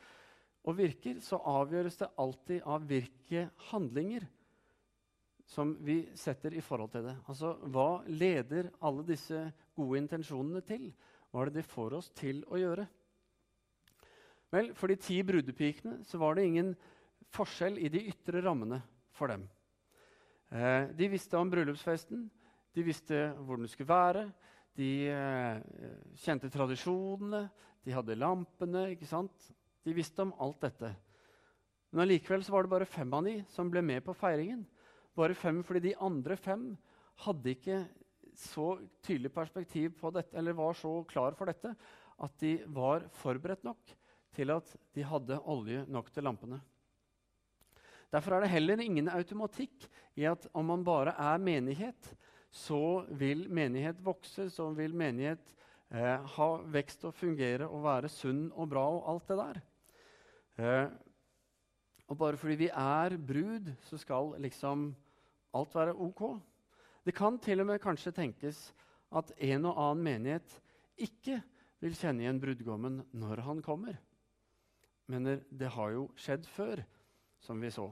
og 0.65 0.79
virker, 0.79 1.19
så 1.21 1.37
avgjøres 1.45 1.99
det 2.01 2.13
alltid 2.21 2.65
av 2.65 2.87
hvilke 2.89 3.45
handlinger 3.69 4.25
som 5.45 5.75
vi 5.85 6.01
setter 6.17 6.53
i 6.57 6.63
forhold 6.63 6.91
til 6.95 7.05
det. 7.05 7.15
Altså, 7.29 7.53
Hva 7.69 8.03
leder 8.07 8.71
alle 8.81 9.05
disse 9.05 9.45
gode 9.77 10.01
intensjonene 10.01 10.61
til? 10.65 10.89
Hva 11.29 11.43
er 11.43 11.51
det 11.51 11.61
de 11.61 11.69
får 11.69 11.97
oss 11.99 12.09
til 12.17 12.41
å 12.49 12.59
gjøre? 12.59 12.87
Vel, 14.53 14.71
For 14.73 14.89
de 14.89 14.97
ti 15.01 15.19
brudepikene 15.25 15.99
så 16.07 16.19
var 16.21 16.35
det 16.35 16.47
ingen 16.47 16.73
forskjell 17.35 17.77
i 17.81 17.91
de 17.91 18.05
ytre 18.09 18.41
rammene 18.45 18.79
for 19.15 19.31
dem. 19.31 19.45
Eh, 20.49 20.91
de 20.95 21.09
visste 21.11 21.37
om 21.37 21.49
bryllupsfesten, 21.51 22.27
de 22.75 22.83
visste 22.85 23.27
hvor 23.43 23.59
den 23.59 23.69
skulle 23.71 23.91
være. 23.91 24.29
De 24.75 25.07
eh, 25.11 25.59
kjente 26.19 26.51
tradisjonene, 26.51 27.45
de 27.85 27.93
hadde 27.95 28.17
lampene. 28.17 28.89
ikke 28.93 29.07
sant? 29.09 29.51
De 29.85 29.93
visste 29.93 30.23
om 30.23 30.33
alt 30.41 30.61
dette. 30.63 30.91
Men 31.91 32.03
allikevel 32.03 32.43
var 32.49 32.65
det 32.65 32.73
bare 32.73 32.89
fem 32.89 33.13
av 33.13 33.27
de 33.27 33.37
som 33.53 33.69
ble 33.71 33.83
med 33.85 34.03
på 34.03 34.15
feiringen. 34.17 34.65
Bare 35.15 35.37
fem 35.37 35.61
fordi 35.63 35.89
de 35.89 35.97
andre 36.03 36.35
fem 36.39 36.73
hadde 37.23 37.53
ikke 37.55 37.83
så 38.35 38.75
tydelig 39.05 39.31
perspektiv 39.33 39.93
på 39.99 40.11
dette, 40.11 40.35
eller 40.35 40.57
var 40.57 40.75
så 40.75 40.97
klar 41.07 41.35
for 41.37 41.47
dette 41.47 41.71
at 42.25 42.39
de 42.39 42.57
var 42.71 43.07
forberedt 43.15 43.63
nok 43.67 43.95
til 44.35 44.51
at 44.51 44.71
de 44.95 45.03
hadde 45.07 45.39
olje 45.47 45.85
nok 45.91 46.11
til 46.11 46.27
lampene. 46.27 46.59
Derfor 48.11 48.35
er 48.35 48.45
det 48.45 48.53
heller 48.53 48.83
ingen 48.83 49.09
automatikk 49.11 49.87
i 50.19 50.27
at 50.29 50.47
om 50.55 50.67
man 50.71 50.83
bare 50.87 51.15
er 51.19 51.41
menighet, 51.41 52.11
så 52.51 53.03
vil 53.11 53.47
menighet 53.51 53.99
vokse, 54.03 54.47
så 54.49 54.69
vil 54.75 54.95
menighet 54.95 55.41
eh, 55.91 56.21
ha 56.35 56.49
vekst 56.71 57.03
og 57.07 57.15
fungere 57.17 57.67
og 57.67 57.83
være 57.83 58.11
sunn 58.11 58.47
og 58.53 58.69
bra 58.71 58.85
og 58.93 59.09
alt 59.11 59.31
det 59.31 59.39
der. 59.41 59.59
Eh, 60.55 60.85
og 62.07 62.19
bare 62.21 62.39
fordi 62.39 62.55
vi 62.63 62.69
er 62.69 63.17
brud, 63.17 63.73
så 63.89 63.99
skal 63.99 64.35
liksom 64.39 64.93
alt 65.55 65.75
være 65.75 65.95
ok. 65.95 66.23
Det 67.05 67.15
kan 67.15 67.39
til 67.39 67.61
og 67.63 67.69
med 67.69 67.81
kanskje 67.83 68.13
tenkes 68.15 68.67
at 69.15 69.31
en 69.37 69.67
og 69.69 69.77
annen 69.79 70.03
menighet 70.05 70.57
ikke 71.01 71.39
vil 71.83 71.95
kjenne 71.97 72.23
igjen 72.25 72.41
brudgommen 72.41 73.03
når 73.15 73.43
han 73.45 73.61
kommer. 73.65 73.97
Men 75.11 75.37
det 75.49 75.69
har 75.75 75.93
jo 75.93 76.07
skjedd 76.17 76.47
før 76.49 76.81
som 77.45 77.61
vi 77.61 77.69
så. 77.73 77.85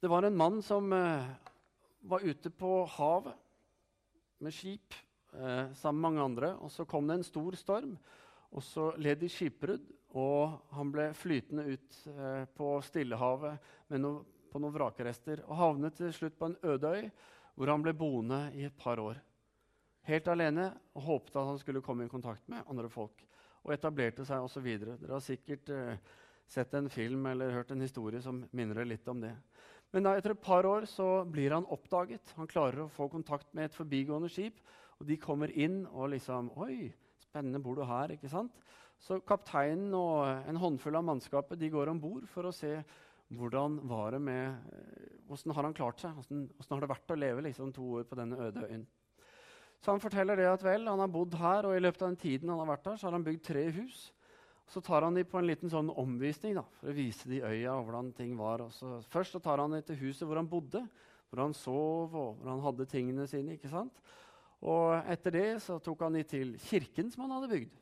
Det 0.00 0.10
var 0.12 0.22
en 0.22 0.36
mann 0.36 0.60
som 0.62 0.92
eh, 0.92 1.26
var 2.06 2.22
ute 2.22 2.52
på 2.54 2.70
havet 2.94 3.34
med 4.44 4.54
skip 4.54 4.94
eh, 5.32 5.72
sammen 5.74 6.00
med 6.00 6.04
mange 6.04 6.24
andre. 6.24 6.50
og 6.60 6.70
Så 6.70 6.84
kom 6.84 7.08
det 7.08 7.16
en 7.18 7.26
stor 7.26 7.56
storm, 7.58 7.96
og 8.52 8.62
så 8.62 8.92
led 9.00 9.18
de 9.24 9.30
skipbrudd. 9.32 9.88
Og 10.16 10.60
han 10.76 10.92
ble 10.92 11.10
flytende 11.16 11.64
ut 11.72 11.96
eh, 12.12 12.44
på 12.56 12.68
Stillehavet 12.86 13.58
no, 13.98 14.20
på 14.56 14.62
noen 14.64 14.74
vrakrester 14.74 15.44
og 15.44 15.58
havnet 15.60 15.98
til 15.98 16.12
slutt 16.16 16.36
på 16.40 16.48
en 16.48 16.60
øde 16.64 16.92
øy 16.96 17.08
hvor 17.56 17.72
han 17.72 17.82
ble 17.84 17.92
boende 17.96 18.40
i 18.56 18.64
et 18.68 18.76
par 18.76 19.00
år. 19.00 19.18
Helt 20.08 20.28
alene 20.32 20.70
og 20.96 21.04
håpet 21.06 21.36
at 21.36 21.48
han 21.50 21.58
skulle 21.60 21.82
komme 21.84 22.06
i 22.06 22.12
kontakt 22.12 22.44
med 22.52 22.64
andre 22.70 22.88
folk. 22.92 23.24
Og 23.66 23.72
etablerte 23.74 24.24
seg 24.28 24.44
osv. 24.44 24.66
Dere 24.78 25.10
har 25.10 25.24
sikkert 25.24 25.72
eh, 25.74 25.96
sett 26.46 26.74
en 26.76 26.88
film 26.92 27.26
eller 27.26 27.54
hørt 27.56 27.72
en 27.74 27.82
historie 27.82 28.20
som 28.22 28.44
minner 28.54 28.84
litt 28.86 29.08
om 29.10 29.24
det. 29.24 29.32
Men 29.94 30.06
da, 30.06 30.12
etter 30.14 30.36
et 30.36 30.44
par 30.44 30.68
år 30.68 30.86
så 30.90 31.24
blir 31.24 31.56
han 31.56 31.66
oppdaget. 31.72 32.36
Han 32.36 32.50
klarer 32.50 32.84
å 32.84 32.92
få 32.92 33.08
kontakt 33.10 33.50
med 33.56 33.70
et 33.70 33.76
forbigående 33.76 34.30
skip. 34.30 34.60
Og 35.00 35.08
de 35.08 35.18
kommer 35.20 35.52
inn 35.52 35.82
og 35.90 36.12
liksom 36.14 36.52
Oi, 36.62 36.92
spennende, 37.24 37.60
bor 37.64 37.80
du 37.80 37.84
her? 37.88 38.14
ikke 38.14 38.30
sant? 38.30 38.54
Så 39.02 39.18
kapteinen 39.26 39.90
og 39.96 40.48
en 40.48 40.60
håndfull 40.60 40.96
av 40.96 41.04
mannskapet 41.08 41.58
de 41.60 41.72
går 41.72 41.90
om 41.92 42.00
bord 42.00 42.28
for 42.30 42.48
å 42.48 42.54
se 42.54 42.78
hvordan 43.34 43.80
var 43.88 44.14
det 44.14 44.20
med, 44.22 44.54
Åssen 45.28 45.50
har 45.50 45.66
han 45.66 45.74
klart 45.74 45.98
seg. 45.98 46.14
Hvordan 46.14 46.70
har 46.70 46.84
det 46.84 46.92
vært 46.92 47.10
å 47.10 47.18
leve 47.18 47.42
liksom, 47.48 47.72
to 47.74 47.86
år 47.98 48.04
på 48.06 48.18
denne 48.18 48.38
øde 48.46 48.62
øyen. 48.62 48.84
Så 49.82 49.90
han 49.90 50.02
forteller 50.02 50.38
det 50.38 50.46
at 50.48 50.62
vel, 50.64 50.86
han 50.86 51.02
har 51.02 51.10
bodd 51.10 51.34
her, 51.38 51.66
og 51.66 51.76
i 51.76 51.82
løpet 51.82 52.04
av 52.04 52.12
den 52.12 52.20
tiden 52.20 52.52
han 52.52 52.60
har 52.62 52.70
vært 52.70 52.84
der, 52.86 53.00
så 53.00 53.08
har 53.08 53.16
han 53.16 53.26
bygd 53.26 53.42
tre 53.48 53.64
hus. 53.74 53.98
Så 54.70 54.82
tar 54.82 55.02
han 55.06 55.14
dem 55.14 55.26
på 55.30 55.38
en 55.38 55.46
liten 55.46 55.70
sånn 55.70 55.90
omvisning 55.94 56.56
da, 56.58 56.64
for 56.78 56.90
å 56.90 56.94
vise 56.96 57.28
de 57.30 57.42
øya 57.42 57.74
og 57.74 57.86
hvordan 57.86 58.12
ting 58.16 58.32
var. 58.38 58.64
Så 58.74 59.00
først 59.12 59.36
så 59.36 59.42
tar 59.42 59.62
han 59.62 59.74
dem 59.76 59.84
til 59.86 60.00
huset 60.00 60.26
hvor 60.26 60.40
han 60.40 60.50
bodde, 60.50 60.82
hvor 61.30 61.42
han 61.44 61.54
sov 61.54 62.14
og 62.14 62.40
hvor 62.40 62.50
han 62.50 62.64
hadde 62.64 62.88
tingene 62.90 63.26
sine. 63.30 63.58
ikke 63.58 63.70
sant? 63.70 64.00
Og 64.66 64.96
etter 65.12 65.34
det 65.34 65.48
så 65.62 65.78
tok 65.82 66.06
han 66.06 66.18
dem 66.18 66.26
til 66.26 66.56
kirken 66.66 67.12
som 67.12 67.26
han 67.26 67.36
hadde 67.36 67.52
bygd. 67.52 67.78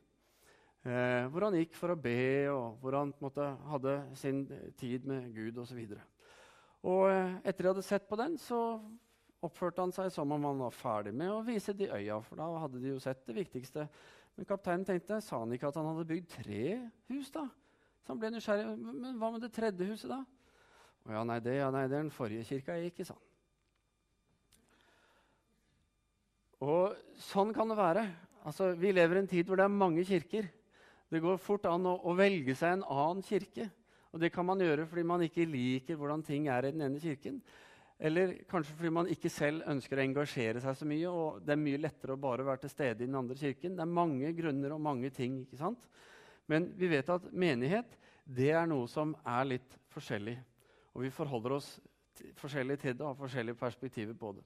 Eh, 0.85 1.25
hvor 1.33 1.47
han 1.47 1.57
gikk 1.57 1.73
for 1.77 1.93
å 1.93 1.97
be, 1.97 2.45
og 2.53 2.77
hvor 2.81 2.99
han 2.99 3.13
måte, 3.23 3.47
hadde 3.71 3.95
sin 4.17 4.43
tid 4.77 5.07
med 5.09 5.31
Gud 5.33 5.57
osv. 5.63 5.79
Eh, 5.85 7.31
etter 7.41 7.63
de 7.63 7.71
hadde 7.71 7.85
sett 7.85 8.05
på 8.09 8.19
den, 8.21 8.37
så 8.37 8.59
oppførte 9.45 9.81
han 9.81 9.93
seg 9.93 10.11
som 10.13 10.31
om 10.31 10.45
han 10.45 10.61
var 10.61 10.73
ferdig 10.73 11.13
med 11.17 11.33
å 11.33 11.41
vise 11.45 11.73
de 11.73 11.89
øya. 11.89 12.19
For 12.25 12.37
da 12.37 12.51
hadde 12.65 12.81
de 12.83 12.93
jo 12.93 13.01
sett 13.01 13.25
det 13.25 13.37
viktigste 13.39 13.89
men 14.35 14.47
kapteinen 14.47 14.83
tenkte, 14.83 15.21
sa 15.23 15.39
han 15.41 15.53
ikke 15.55 15.69
at 15.71 15.77
han 15.79 15.87
hadde 15.87 16.07
bygd 16.09 16.33
tre 16.33 16.63
hus? 17.11 17.29
da? 17.31 17.45
Så 18.03 18.11
han 18.11 18.19
ble 18.19 18.33
nysgjerrig. 18.33 18.65
Men 18.75 19.15
hva 19.21 19.31
med 19.31 19.45
det 19.45 19.53
tredje 19.55 19.87
huset, 19.87 20.11
da? 20.11 20.19
Å 21.05 21.15
ja, 21.15 21.21
nei, 21.27 21.39
det, 21.43 21.53
ja, 21.61 21.69
nei, 21.71 21.85
det 21.87 21.95
er 21.95 22.03
den 22.03 22.11
forrige 22.13 22.43
kirka 22.49 22.75
jeg 22.75 22.89
gikk 22.89 23.01
i, 23.03 23.07
sa 23.07 23.15
han. 23.15 23.23
Og 26.65 26.99
sånn 27.21 27.53
kan 27.55 27.69
det 27.71 27.77
være. 27.79 28.03
Altså, 28.47 28.73
vi 28.79 28.91
lever 28.95 29.19
i 29.19 29.23
en 29.23 29.29
tid 29.29 29.47
hvor 29.47 29.59
det 29.59 29.67
er 29.67 29.79
mange 29.79 30.03
kirker. 30.07 30.49
Det 31.11 31.21
går 31.21 31.37
fort 31.41 31.67
an 31.69 31.85
å, 31.87 31.95
å, 32.01 32.15
velge 32.17 32.55
seg 32.57 32.77
en 32.77 32.87
annen 32.87 33.23
kirke. 33.25 33.69
Og 34.13 34.21
det 34.21 34.31
kan 34.33 34.47
man 34.47 34.61
gjøre 34.63 34.87
fordi 34.89 35.03
man 35.07 35.23
ikke 35.25 35.47
liker 35.49 35.99
hvordan 35.99 36.23
ting 36.25 36.47
er 36.51 36.67
i 36.67 36.73
den 36.73 36.85
ene 36.87 37.01
kirken. 37.01 37.41
Eller 37.99 38.33
kanskje 38.49 38.75
fordi 38.75 38.91
man 38.91 39.09
ikke 39.11 39.31
selv 39.31 39.63
ønsker 39.71 39.99
å 39.99 40.03
engasjere 40.03 40.63
seg 40.63 40.79
så 40.79 40.87
mye. 40.87 41.11
og 41.11 41.45
Det 41.45 41.53
er 41.55 41.61
mye 41.61 41.83
lettere 41.83 42.15
å 42.15 42.21
bare 42.21 42.47
være 42.47 42.65
til 42.65 42.73
stede 42.73 43.03
i 43.03 43.07
den 43.07 43.19
andre 43.19 43.37
kirken. 43.39 43.75
Det 43.77 43.83
er 43.85 43.97
mange 43.99 44.31
grunner 44.35 44.75
og 44.75 44.83
mange 44.83 45.11
ting. 45.15 45.41
ikke 45.45 45.59
sant? 45.61 45.87
Men 46.47 46.71
vi 46.77 46.89
vet 46.91 47.09
at 47.09 47.29
menighet 47.31 47.95
det 48.25 48.51
er 48.57 48.65
noe 48.67 48.89
som 48.89 49.13
er 49.21 49.51
litt 49.53 49.77
forskjellig. 49.93 50.35
Og 50.95 51.05
vi 51.05 51.13
forholder 51.13 51.59
oss 51.59 51.69
forskjellig 52.39 52.79
til 52.81 52.95
det 52.95 53.03
og 53.03 53.13
har 53.13 53.21
forskjellige 53.21 53.59
perspektiver 53.59 54.17
på 54.17 54.33
det. 54.37 54.43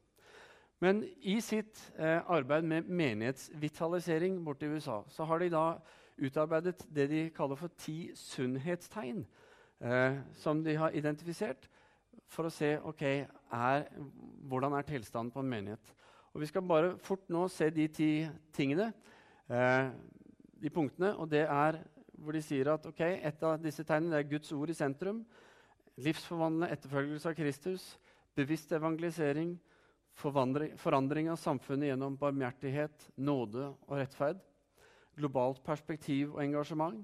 Men 0.80 1.02
i 1.28 1.40
sitt 1.44 1.80
eh, 2.00 2.22
arbeid 2.32 2.64
med 2.64 2.88
menighetsvitalisering 2.88 4.38
borte 4.46 4.66
i 4.66 4.78
USA 4.78 5.02
så 5.12 5.28
har 5.28 5.42
de 5.42 5.52
da 5.52 5.66
utarbeidet 6.22 6.86
det 6.94 7.08
de 7.10 7.22
kaller 7.36 7.60
for 7.60 7.72
ti 7.78 8.12
sunnhetstegn, 8.16 9.26
eh, 9.82 10.20
som 10.34 10.64
de 10.64 10.76
har 10.76 10.96
identifisert 10.96 11.70
for 12.30 12.46
å 12.46 12.54
se 12.54 12.76
ok, 12.86 13.04
er, 13.04 13.86
hvordan 14.48 14.76
er 14.78 14.88
tilstanden 14.88 15.34
på 15.34 15.42
en 15.44 15.50
menighet. 15.50 15.94
Og 16.34 16.42
Vi 16.42 16.50
skal 16.52 16.62
bare 16.62 16.98
fort 16.98 17.30
nå 17.30 17.48
se 17.50 17.70
de 17.70 17.88
ti 17.88 18.12
tingene, 18.54 18.94
eh, 19.50 19.90
de 20.62 20.70
punktene. 20.70 21.18
og 21.18 21.30
det 21.30 21.48
er 21.48 21.84
hvor 22.20 22.36
de 22.36 22.42
sier 22.42 22.68
at 22.68 22.86
ok, 22.86 23.00
et 23.00 23.44
av 23.44 23.62
disse 23.62 23.84
tegnene 23.84 24.20
er 24.20 24.28
Guds 24.28 24.52
ord 24.52 24.70
i 24.70 24.74
sentrum. 24.74 25.26
Livsforvandlende 25.98 26.72
etterfølgelse 26.76 27.30
av 27.30 27.36
Kristus. 27.36 27.98
Bevisst 28.36 28.72
evangelisering. 28.72 29.58
Forandring 30.20 31.30
av 31.32 31.40
samfunnet 31.40 31.94
gjennom 31.94 32.18
barmhjertighet, 32.20 33.12
nåde 33.16 33.70
og 33.88 33.98
rettferd. 34.02 34.42
Globalt 35.20 35.62
perspektiv 35.66 36.34
og 36.36 36.44
engasjement. 36.44 37.04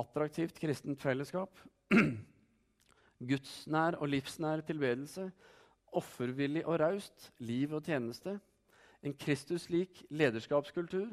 Attraktivt 0.00 0.58
kristent 0.60 1.00
fellesskap. 1.02 1.52
Gudsnær 3.30 3.98
og 4.00 4.08
livsnær 4.08 4.64
tilbedelse. 4.64 5.28
Offervillig 6.00 6.64
og 6.64 6.80
raust 6.80 7.30
liv 7.44 7.74
og 7.76 7.84
tjeneste. 7.84 8.38
En 9.04 9.16
Kristuslik 9.16 10.04
lederskapskultur. 10.10 11.10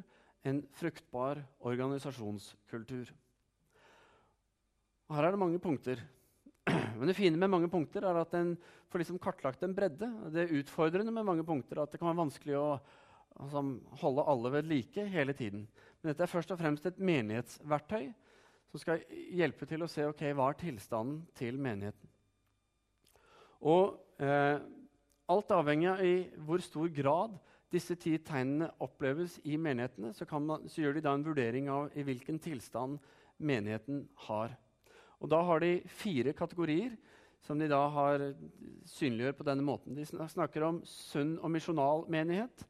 En 0.47 0.62
fruktbar 0.79 1.41
organisasjonskultur. 1.60 3.12
Her 5.07 5.23
er 5.23 5.36
det 5.36 5.39
mange 5.39 5.60
punkter. 5.60 6.03
Men 6.99 7.07
det 7.07 7.17
fine 7.17 7.39
med 7.39 7.51
mange 7.51 7.69
punkter 7.71 8.03
er 8.07 8.21
at 8.21 8.33
en 8.39 8.55
får 8.91 9.03
liksom 9.03 9.19
kartlagt 9.23 9.63
en 9.63 9.75
bredde. 9.75 10.07
Det 10.31 10.49
utfordrende 10.62 11.12
med 11.12 11.27
mange 11.27 11.45
punkter 11.47 11.77
er 11.79 11.88
at 11.88 11.91
det 11.91 11.99
kan 12.01 12.10
være 12.10 12.23
vanskelig 12.23 12.57
å 12.60 12.65
altså, 13.39 13.63
holde 14.01 14.25
alle 14.33 14.51
ved 14.57 14.71
like 14.71 15.07
hele 15.12 15.36
tiden. 15.38 15.67
Men 16.01 16.12
dette 16.12 16.25
er 16.25 16.31
først 16.31 16.53
og 16.53 16.60
fremst 16.60 16.86
et 16.86 16.99
menighetsverktøy 16.99 18.12
som 18.71 18.81
skal 18.81 19.03
hjelpe 19.33 19.67
til 19.69 19.83
å 19.83 19.89
se 19.89 20.05
ok, 20.07 20.23
hva 20.36 20.51
er 20.51 20.60
tilstanden 20.60 21.21
til 21.38 21.60
menigheten. 21.62 22.10
Og 23.65 23.95
eh, 24.21 24.60
alt 25.31 25.53
avhengig 25.55 25.89
av 25.91 26.03
i 26.05 26.15
hvor 26.45 26.62
stor 26.63 26.91
grad 26.93 27.38
disse 27.73 27.97
ti 27.99 28.13
tegnene 28.23 28.69
oppleves 28.83 29.38
i 29.43 29.57
menighetene, 29.60 30.13
så, 30.15 30.27
man, 30.39 30.67
så 30.71 30.83
gjør 30.83 30.97
de 30.97 31.03
da 31.03 31.15
en 31.17 31.25
vurdering 31.25 31.67
av 31.71 31.91
i 31.97 32.05
hvilken 32.07 32.39
tilstand 32.43 32.99
menigheten 33.38 34.05
har. 34.27 34.53
Og 35.19 35.31
da 35.31 35.41
har 35.49 35.63
de 35.63 35.81
fire 35.89 36.33
kategorier 36.38 36.95
som 37.43 37.60
de 37.60 37.67
da 37.71 37.81
har 37.91 38.23
synliggjør 38.91 39.36
på 39.38 39.47
denne 39.47 39.65
måten. 39.65 39.95
De 39.97 40.05
snakker 40.05 40.65
om 40.67 40.79
sunn 40.88 41.38
og 41.41 41.51
misjonal 41.53 42.05
menighet. 42.12 42.65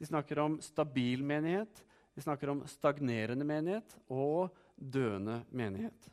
De 0.00 0.08
snakker 0.08 0.40
om 0.42 0.58
stabil 0.64 1.22
menighet. 1.26 1.82
De 2.20 2.24
snakker 2.24 2.50
om 2.52 2.58
stagnerende 2.68 3.46
menighet 3.48 3.94
og 4.12 4.50
døende 4.76 5.38
menighet. 5.56 6.08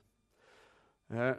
Eh, 1.12 1.34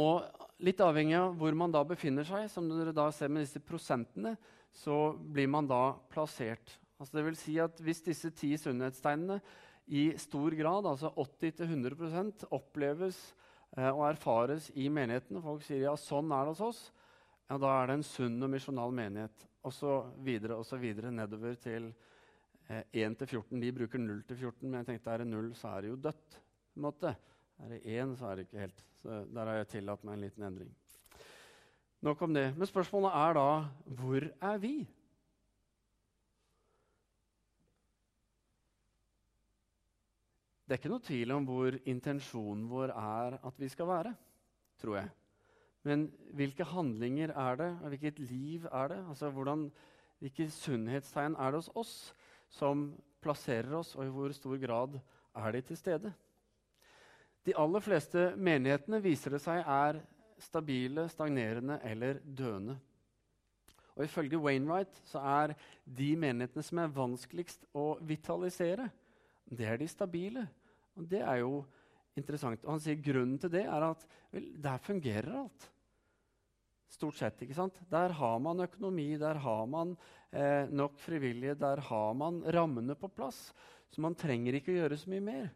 og 0.00 0.62
litt 0.64 0.80
avhengig 0.80 1.18
av 1.18 1.34
hvor 1.36 1.52
man 1.60 1.74
da 1.74 1.82
befinner 1.84 2.24
seg, 2.24 2.46
som 2.48 2.70
dere 2.70 2.94
da 2.96 3.10
ser 3.12 3.28
med 3.28 3.44
disse 3.44 3.60
prosentene, 3.60 4.32
så 4.72 5.12
blir 5.12 5.50
man 5.52 5.68
da 5.68 5.92
plassert. 6.08 6.72
Altså 6.96 7.18
det 7.18 7.26
vil 7.26 7.36
si 7.36 7.58
at 7.60 7.84
Hvis 7.84 8.00
disse 8.06 8.30
ti 8.32 8.54
sunnhetstegnene 8.56 9.36
i 9.92 10.06
stor 10.16 10.56
grad, 10.56 10.88
altså 10.88 11.12
80-100 11.12 12.48
oppleves 12.48 13.20
eh, 13.76 13.90
og 13.90 14.06
erfares 14.08 14.70
i 14.72 14.88
menigheten. 14.88 15.44
Folk 15.44 15.68
sier 15.68 15.84
ja, 15.84 15.94
sånn 16.00 16.32
er 16.32 16.48
det 16.48 16.56
hos 16.56 16.64
oss. 16.64 16.82
Ja, 17.52 17.60
da 17.60 17.76
er 17.76 17.92
det 17.92 18.00
en 18.00 18.08
sunn 18.08 18.40
og 18.40 18.54
misjonal 18.56 18.96
menighet. 18.96 19.44
Og 19.68 19.76
så 19.76 20.00
videre 20.24 20.56
og 20.56 20.64
så 20.64 20.80
videre 20.80 21.12
nedover 21.12 21.60
til 21.60 21.92
1 22.68 23.18
til 23.20 23.28
14. 23.28 23.60
De 23.60 23.72
bruker 23.76 24.00
0 24.00 24.22
til 24.28 24.36
14, 24.36 24.70
men 24.70 24.78
jeg 24.80 24.86
tenkte 24.88 25.12
er 25.12 25.22
det 25.22 25.28
0, 25.28 25.52
så 25.58 25.68
er 25.68 25.84
det 25.84 25.90
jo 25.90 25.96
dødt. 25.96 26.40
på 26.74 26.80
en 26.80 26.82
måte. 26.82 27.16
Er 27.58 27.68
det 27.68 27.80
1, 27.84 28.16
så 28.18 28.26
er 28.26 28.34
det 28.36 28.46
ikke 28.46 28.58
helt. 28.58 28.84
Så 29.02 29.24
der 29.34 29.46
har 29.46 29.60
jeg 29.60 29.68
tillatt 29.68 30.04
meg 30.04 30.14
en 30.14 30.24
liten 30.24 30.42
endring. 30.42 30.74
Nok 32.02 32.22
om 32.22 32.34
det. 32.34 32.56
Men 32.56 32.66
spørsmålet 32.66 33.12
er 33.14 33.34
da 33.34 33.48
hvor 34.00 34.28
er 34.40 34.58
vi? 34.58 34.74
Det 40.64 40.72
er 40.72 40.80
ikke 40.80 40.88
noe 40.88 41.04
tvil 41.04 41.32
om 41.34 41.44
hvor 41.44 41.76
intensjonen 41.84 42.64
vår 42.68 42.94
er 42.96 43.38
at 43.44 43.58
vi 43.60 43.68
skal 43.68 43.86
være, 43.86 44.14
tror 44.80 44.96
jeg. 44.96 45.10
Men 45.84 46.06
hvilke 46.32 46.64
handlinger 46.64 47.34
er 47.36 47.56
det, 47.60 47.72
hvilket 47.92 48.18
liv 48.18 48.64
er 48.72 48.88
det? 48.88 49.02
Altså, 49.08 49.30
hvordan, 49.30 49.68
Hvilke 50.24 50.46
sunnhetstegn 50.50 51.34
er 51.36 51.50
det 51.52 51.58
hos 51.58 51.70
oss 51.76 51.94
som 52.54 52.88
plasserer 53.24 53.72
oss, 53.80 53.94
og 53.96 54.06
i 54.06 54.12
hvor 54.12 54.32
stor 54.36 54.58
grad 54.62 54.98
er 55.34 55.56
de 55.56 55.62
til 55.68 55.80
stede? 55.80 56.12
De 57.44 57.54
aller 57.60 57.84
fleste 57.84 58.30
menighetene 58.40 59.02
viser 59.04 59.36
det 59.36 59.42
seg 59.44 59.60
er 59.60 60.00
stabile, 60.40 61.06
stagnerende 61.12 61.78
eller 61.84 62.20
døende. 62.24 62.78
Og 63.94 64.04
Ifølge 64.04 64.40
Wainwright 64.40 64.96
så 65.06 65.20
er 65.22 65.54
de 65.84 66.14
menighetene 66.18 66.64
som 66.66 66.80
er 66.82 66.94
vanskeligst 66.94 67.68
å 67.78 67.94
vitalisere, 68.02 68.88
det 69.44 69.68
er 69.68 69.78
de 69.78 69.88
stabile. 69.88 70.46
Og 70.96 71.06
det 71.10 71.20
er 71.22 71.42
jo 71.42 71.60
interessant. 72.18 72.64
Og 72.64 72.74
han 72.74 72.82
sier 72.82 73.02
grunnen 73.02 73.38
til 73.40 73.52
det 73.52 73.64
er 73.66 73.86
at 73.86 74.04
vel, 74.32 74.48
der 74.62 74.82
fungerer 74.82 75.40
alt. 75.44 75.68
Stort 76.90 77.18
sett. 77.18 77.42
ikke 77.42 77.56
sant? 77.56 77.78
Der 77.90 78.14
har 78.14 78.38
man 78.42 78.62
økonomi, 78.64 79.14
der 79.18 79.40
har 79.42 79.66
man 79.66 79.96
eh, 80.34 80.70
nok 80.70 80.98
frivillige, 81.00 81.54
der 81.58 81.82
har 81.88 82.14
man 82.18 82.42
rammene 82.54 82.96
på 82.98 83.10
plass. 83.12 83.48
Så 83.90 84.02
man 84.02 84.16
trenger 84.18 84.58
ikke 84.58 84.72
å 84.74 84.80
gjøre 84.82 84.98
så 84.98 85.10
mye 85.12 85.24
mer. 85.24 85.50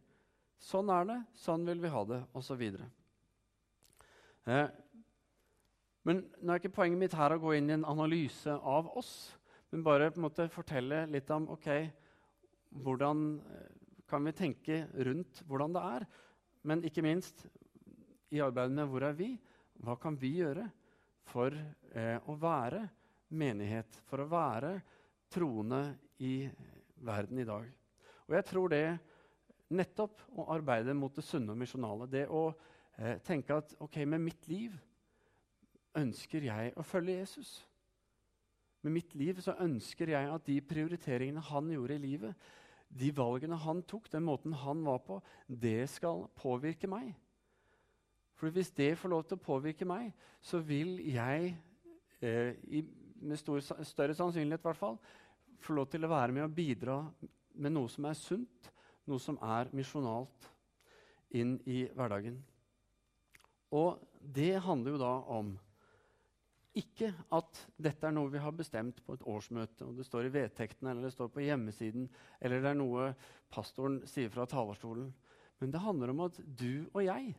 Sånn 0.63 0.91
er 0.91 1.09
det, 1.09 1.19
sånn 1.39 1.67
vil 1.67 1.83
vi 1.83 1.91
ha 1.93 2.03
det, 2.07 2.21
osv. 2.39 2.63
Eh, 4.49 4.69
men 6.09 6.23
nå 6.41 6.55
er 6.55 6.61
ikke 6.63 6.77
poenget 6.79 7.03
mitt 7.03 7.17
her 7.19 7.35
å 7.35 7.43
gå 7.43 7.57
inn 7.59 7.71
i 7.71 7.77
en 7.77 7.87
analyse 7.89 8.55
av 8.57 8.89
oss, 8.99 9.13
men 9.69 9.85
bare 9.85 10.09
på 10.11 10.21
en 10.21 10.27
måte 10.29 10.49
fortelle 10.51 11.03
litt 11.13 11.29
om 11.35 11.51
ok, 11.53 11.69
hvordan 12.85 13.27
eh, 13.43 13.67
kan 14.09 14.25
vi 14.25 14.33
tenke 14.33 14.83
rundt 15.05 15.43
hvordan 15.49 15.75
det 15.77 15.85
er. 15.85 16.07
Men 16.65 16.85
ikke 16.87 17.05
minst 17.05 17.45
i 18.33 18.41
arbeidet 18.45 18.77
med 18.77 18.89
hvor 18.91 19.05
er 19.05 19.17
vi? 19.19 19.35
Hva 19.85 19.99
kan 20.01 20.17
vi 20.19 20.39
gjøre 20.41 20.65
for 21.29 21.53
eh, 21.53 22.17
å 22.25 22.37
være 22.41 22.87
menighet, 23.29 24.01
for 24.09 24.23
å 24.23 24.31
være 24.31 24.79
troende 25.33 25.83
i 26.25 26.49
verden 27.05 27.41
i 27.41 27.47
dag? 27.49 27.69
Og 28.29 28.37
jeg 28.37 28.47
tror 28.49 28.73
det 28.73 28.85
nettopp 29.69 30.23
å 30.37 30.49
arbeide 30.55 30.95
mot 30.97 31.15
det 31.15 31.25
sunne 31.27 31.53
og 31.53 31.61
misjonale, 31.61 32.09
det 32.09 32.27
å 32.33 32.49
eh, 32.97 33.19
tenke 33.25 33.57
at 33.57 33.75
ok, 33.85 34.01
med 34.09 34.25
mitt 34.29 34.49
liv 34.49 34.77
ønsker 35.99 36.47
jeg 36.49 36.73
å 36.77 36.85
følge 36.87 37.19
Jesus. 37.21 37.53
Med 38.85 38.95
mitt 38.95 39.15
liv 39.19 39.41
så 39.43 39.57
ønsker 39.61 40.13
jeg 40.15 40.31
at 40.31 40.45
de 40.47 40.59
prioriteringene 40.65 41.43
han 41.51 41.71
gjorde 41.73 41.97
i 41.99 42.03
livet, 42.03 42.51
de 42.89 43.11
valgene 43.13 43.59
han 43.61 43.83
tok, 43.85 44.09
den 44.13 44.25
måten 44.25 44.55
han 44.57 44.85
var 44.87 45.03
på, 45.05 45.19
det 45.49 45.89
skal 45.93 46.25
påvirke 46.39 46.89
meg. 46.89 47.11
For 48.39 48.55
hvis 48.55 48.71
det 48.71 48.95
får 48.97 49.13
lov 49.13 49.25
til 49.27 49.37
å 49.37 49.45
påvirke 49.45 49.89
meg, 49.89 50.13
så 50.41 50.61
vil 50.63 51.01
jeg 51.03 51.51
eh, 52.23 52.55
i, 52.71 52.85
med 53.21 53.41
stor, 53.41 53.61
større 53.87 54.17
sannsynlighet 54.17 54.63
i 54.63 54.69
hvert 54.69 54.81
fall, 54.81 54.99
få 55.59 55.75
lov 55.75 55.89
til 55.91 56.07
å 56.07 56.13
være 56.13 56.35
med 56.35 56.47
og 56.47 56.55
bidra 56.55 56.99
med 57.59 57.75
noe 57.75 57.91
som 57.91 58.07
er 58.09 58.19
sunt, 58.19 58.71
noe 59.09 59.23
som 59.23 59.39
er 59.43 59.71
misjonalt, 59.75 60.51
inn 61.37 61.59
i 61.69 61.83
hverdagen. 61.93 62.39
Og 63.77 63.99
det 64.19 64.55
handler 64.65 64.95
jo 64.95 65.01
da 65.03 65.15
om 65.37 65.51
ikke 66.79 67.11
at 67.35 67.59
dette 67.81 68.07
er 68.07 68.15
noe 68.15 68.31
vi 68.31 68.41
har 68.41 68.55
bestemt 68.55 69.01
på 69.05 69.17
et 69.17 69.25
årsmøte, 69.27 69.85
og 69.85 69.99
det 69.99 70.07
står 70.07 70.29
i 70.29 70.33
vedtektene 70.33 70.93
eller 70.93 71.09
det 71.09 71.15
står 71.15 71.33
på 71.35 71.43
hjemmesiden, 71.43 72.07
eller 72.41 72.63
det 72.63 72.71
er 72.71 72.79
noe 72.79 73.11
pastoren 73.53 73.99
sier 74.09 74.31
fra 74.33 74.47
talerstolen. 74.49 75.11
Men 75.59 75.75
det 75.75 75.83
handler 75.83 76.13
om 76.13 76.27
at 76.29 76.39
du 76.39 76.87
og 76.93 77.03
jeg 77.03 77.33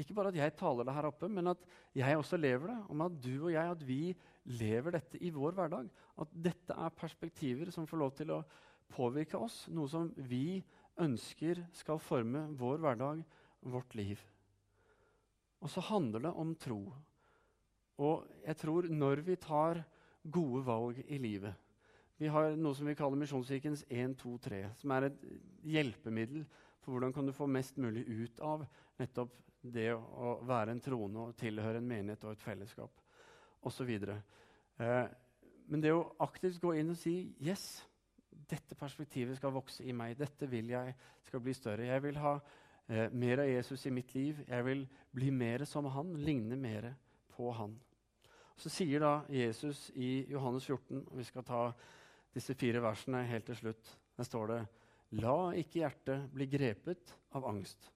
Ikke 0.00 0.14
bare 0.16 0.32
at 0.32 0.38
jeg 0.38 0.56
taler 0.58 0.86
det 0.86 0.94
her 0.96 1.06
oppe, 1.06 1.28
men 1.30 1.52
at 1.52 1.60
jeg 1.94 2.18
også 2.18 2.38
lever 2.40 2.72
det. 2.72 2.78
Om 2.90 3.04
at 3.06 3.18
du 3.22 3.32
og 3.46 3.52
jeg 3.52 3.70
at 3.70 3.86
vi 3.86 4.00
lever 4.58 4.96
dette 4.96 5.20
i 5.22 5.30
vår 5.34 5.54
hverdag. 5.54 5.90
At 6.18 6.32
dette 6.34 6.74
er 6.74 6.96
perspektiver 6.98 7.70
som 7.74 7.86
får 7.86 8.00
lov 8.02 8.14
til 8.18 8.32
å 8.34 8.42
påvirke 8.90 9.38
oss. 9.38 9.64
Noe 9.70 9.90
som 9.90 10.10
vi 10.16 10.58
ønsker 11.00 11.62
skal 11.74 12.02
forme 12.02 12.48
vår 12.58 12.82
hverdag, 12.82 13.22
vårt 13.62 13.94
liv. 13.94 14.20
Og 15.62 15.70
så 15.70 15.80
handler 15.86 16.26
det 16.26 16.34
om 16.42 16.54
tro. 16.60 16.80
Og 18.02 18.26
jeg 18.42 18.58
tror 18.60 18.90
når 18.90 19.22
vi 19.24 19.36
tar 19.40 19.84
gode 20.24 20.64
valg 20.66 20.98
i 21.04 21.18
livet 21.20 21.52
Vi 22.18 22.30
har 22.32 22.54
noe 22.56 22.74
som 22.74 22.88
vi 22.88 22.94
kaller 22.96 23.18
Misjonskirkens 23.20 23.84
1, 23.90 24.14
2, 24.18 24.36
3, 24.42 24.60
som 24.80 24.92
er 24.94 25.08
et 25.08 25.24
hjelpemiddel 25.66 26.44
for 26.82 26.94
hvordan 26.94 27.12
kan 27.14 27.26
du 27.26 27.32
få 27.34 27.48
mest 27.50 27.78
mulig 27.80 28.04
ut 28.06 28.40
av 28.44 28.62
nettopp 29.00 29.34
det 29.72 29.90
å 29.94 30.36
være 30.44 30.74
en 30.74 30.82
troende 30.82 31.28
og 31.28 31.36
tilhøre 31.40 31.80
en 31.80 31.88
menighet 31.88 32.24
og 32.26 32.34
et 32.34 32.44
fellesskap 32.44 33.00
osv. 33.64 33.90
Eh, 33.94 35.04
men 35.70 35.80
det 35.80 35.94
å 35.94 36.04
aktivt 36.24 36.60
gå 36.60 36.74
inn 36.76 36.92
og 36.92 37.00
si 37.00 37.34
'yes', 37.40 37.84
dette 38.50 38.74
perspektivet 38.74 39.36
skal 39.36 39.54
vokse 39.54 39.84
i 39.84 39.92
meg, 39.92 40.18
dette 40.18 40.46
vil 40.50 40.68
jeg 40.74 40.94
skal 41.24 41.40
bli 41.40 41.54
større. 41.54 41.86
Jeg 41.86 42.02
vil 42.02 42.16
ha 42.20 42.34
eh, 42.88 43.08
mer 43.12 43.40
av 43.44 43.48
Jesus 43.48 43.86
i 43.86 43.90
mitt 43.90 44.14
liv. 44.14 44.44
Jeg 44.48 44.64
vil 44.64 44.86
bli 45.14 45.30
mer 45.30 45.64
som 45.64 45.84
han, 45.84 46.14
ligne 46.16 46.56
mer 46.56 46.94
på 47.28 47.52
han. 47.52 47.78
Så 48.56 48.70
sier 48.70 49.00
da 49.00 49.24
Jesus 49.28 49.90
i 49.94 50.26
Johannes 50.30 50.66
14, 50.66 51.06
og 51.10 51.18
vi 51.18 51.24
skal 51.24 51.46
ta 51.46 51.72
disse 52.34 52.54
fire 52.54 52.82
versene 52.82 53.24
helt 53.26 53.46
til 53.46 53.56
slutt, 53.56 53.98
der 54.16 54.24
står 54.24 54.46
det 54.46 54.60
La 55.22 55.52
ikke 55.54 55.78
hjertet 55.78 56.30
bli 56.34 56.46
grepet 56.50 57.14
av 57.38 57.46
angst. 57.46 57.90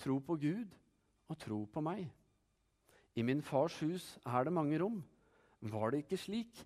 Tro 0.00 0.18
på 0.24 0.36
Gud 0.40 0.76
og 1.28 1.38
tro 1.40 1.62
på 1.72 1.82
meg. 1.84 2.06
I 3.18 3.24
min 3.26 3.42
fars 3.42 3.76
hus 3.82 4.16
er 4.26 4.46
det 4.46 4.54
mange 4.54 4.78
rom. 4.80 5.00
Var 5.60 5.90
det 5.90 6.04
ikke 6.04 6.20
slik, 6.20 6.60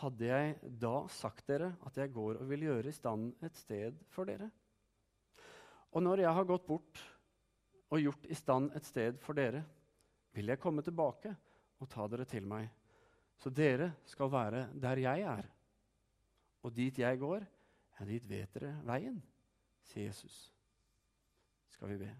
hadde 0.00 0.26
jeg 0.26 0.72
da 0.82 1.04
sagt 1.12 1.46
dere 1.46 1.74
at 1.86 1.98
jeg 2.00 2.12
går 2.14 2.40
og 2.40 2.48
vil 2.50 2.66
gjøre 2.66 2.90
i 2.90 2.96
stand 2.96 3.30
et 3.44 3.58
sted 3.58 3.98
for 4.10 4.26
dere. 4.26 4.48
Og 5.94 6.02
når 6.02 6.24
jeg 6.24 6.34
har 6.34 6.48
gått 6.48 6.66
bort 6.66 7.02
og 7.92 8.00
gjort 8.02 8.26
i 8.26 8.38
stand 8.38 8.72
et 8.74 8.88
sted 8.88 9.20
for 9.22 9.38
dere, 9.38 9.62
vil 10.34 10.50
jeg 10.50 10.58
komme 10.58 10.82
tilbake 10.82 11.30
og 11.78 11.90
ta 11.90 12.08
dere 12.10 12.26
til 12.26 12.48
meg, 12.50 12.66
så 13.38 13.52
dere 13.54 13.92
skal 14.08 14.32
være 14.32 14.66
der 14.82 15.04
jeg 15.04 15.26
er. 15.30 15.50
Og 16.64 16.74
dit 16.74 16.98
jeg 16.98 17.20
går, 17.20 17.46
ja, 17.94 18.06
dit 18.08 18.28
vet 18.30 18.54
dere 18.56 18.78
veien, 18.88 19.20
sier 19.86 20.08
Jesus. 20.08 20.48
Skal 21.70 21.92
vi 21.92 22.06
be. 22.06 22.14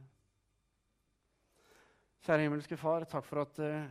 Kjære 2.24 2.46
himmelske 2.46 2.76
Far, 2.80 3.04
takk 3.04 3.26
for 3.28 3.42
at 3.42 3.58
uh, 3.60 3.82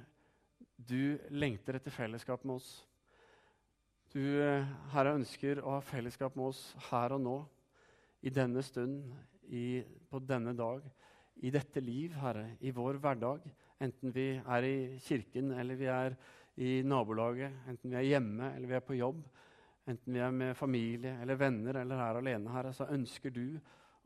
du 0.90 1.20
lengter 1.38 1.76
etter 1.78 1.94
fellesskap 1.94 2.42
med 2.50 2.56
oss. 2.56 2.70
Du, 4.10 4.18
uh, 4.18 4.72
Herre, 4.90 5.12
ønsker 5.20 5.62
å 5.62 5.76
ha 5.76 5.84
fellesskap 5.86 6.34
med 6.40 6.48
oss 6.48 6.64
her 6.88 7.14
og 7.14 7.22
nå, 7.22 7.36
i 8.26 8.34
denne 8.34 8.64
stund, 8.66 9.04
i, 9.54 9.84
på 10.10 10.24
denne 10.26 10.56
dag, 10.58 10.82
i 11.46 11.54
dette 11.54 11.86
liv, 11.86 12.18
Herre, 12.24 12.48
i 12.66 12.74
vår 12.74 12.98
hverdag. 13.06 13.46
Enten 13.86 14.18
vi 14.18 14.26
er 14.42 14.66
i 14.66 14.76
kirken 15.06 15.54
eller 15.54 15.78
vi 15.78 15.94
er 15.94 16.18
i 16.58 16.74
nabolaget, 16.90 17.54
enten 17.70 17.94
vi 17.94 18.02
er 18.02 18.12
hjemme 18.16 18.50
eller 18.56 18.74
vi 18.74 18.80
er 18.82 18.86
på 18.90 18.98
jobb. 18.98 19.22
Enten 19.94 20.18
vi 20.18 20.26
er 20.26 20.34
med 20.34 20.58
familie 20.58 21.20
eller 21.22 21.38
venner 21.38 21.84
eller 21.86 22.02
er 22.02 22.24
alene 22.26 22.58
Herre, 22.58 22.74
så 22.74 22.90
ønsker 22.98 23.38
du 23.38 23.60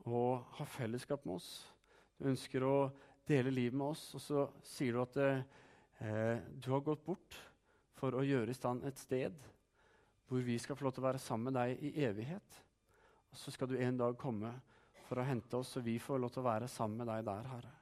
å 0.03 0.29
ha 0.59 0.71
fellesskap 0.75 1.23
med 1.23 1.39
oss. 1.39 1.51
Du 2.19 2.27
ønsker 2.27 2.67
å 2.67 2.79
dele 3.27 3.51
livet 3.53 3.77
med 3.77 3.91
oss, 3.91 4.09
og 4.15 4.23
så 4.23 4.47
sier 4.65 4.95
du 4.95 5.01
at 5.03 5.19
eh, 5.21 6.39
du 6.57 6.71
har 6.71 6.85
gått 6.85 7.05
bort 7.05 7.37
for 7.97 8.15
å 8.15 8.25
gjøre 8.25 8.53
i 8.53 8.57
stand 8.57 8.85
et 8.87 8.99
sted 9.01 9.35
hvor 10.27 10.43
vi 10.43 10.57
skal 10.59 10.75
få 10.75 10.87
lov 10.87 10.95
til 10.95 11.03
å 11.05 11.07
være 11.07 11.23
sammen 11.23 11.49
med 11.49 11.55
deg 11.55 11.83
i 11.87 11.93
evighet. 12.03 12.57
Og 13.31 13.39
så 13.39 13.53
skal 13.53 13.69
du 13.71 13.77
en 13.79 13.99
dag 13.99 14.17
komme 14.19 14.51
for 15.07 15.21
å 15.21 15.27
hente 15.27 15.59
oss, 15.59 15.71
så 15.75 15.83
vi 15.83 15.95
får 16.03 16.19
lov 16.19 16.33
til 16.33 16.43
å 16.43 16.49
være 16.49 16.67
sammen 16.71 16.99
med 17.01 17.09
deg 17.11 17.27
der, 17.27 17.47
Herre. 17.53 17.73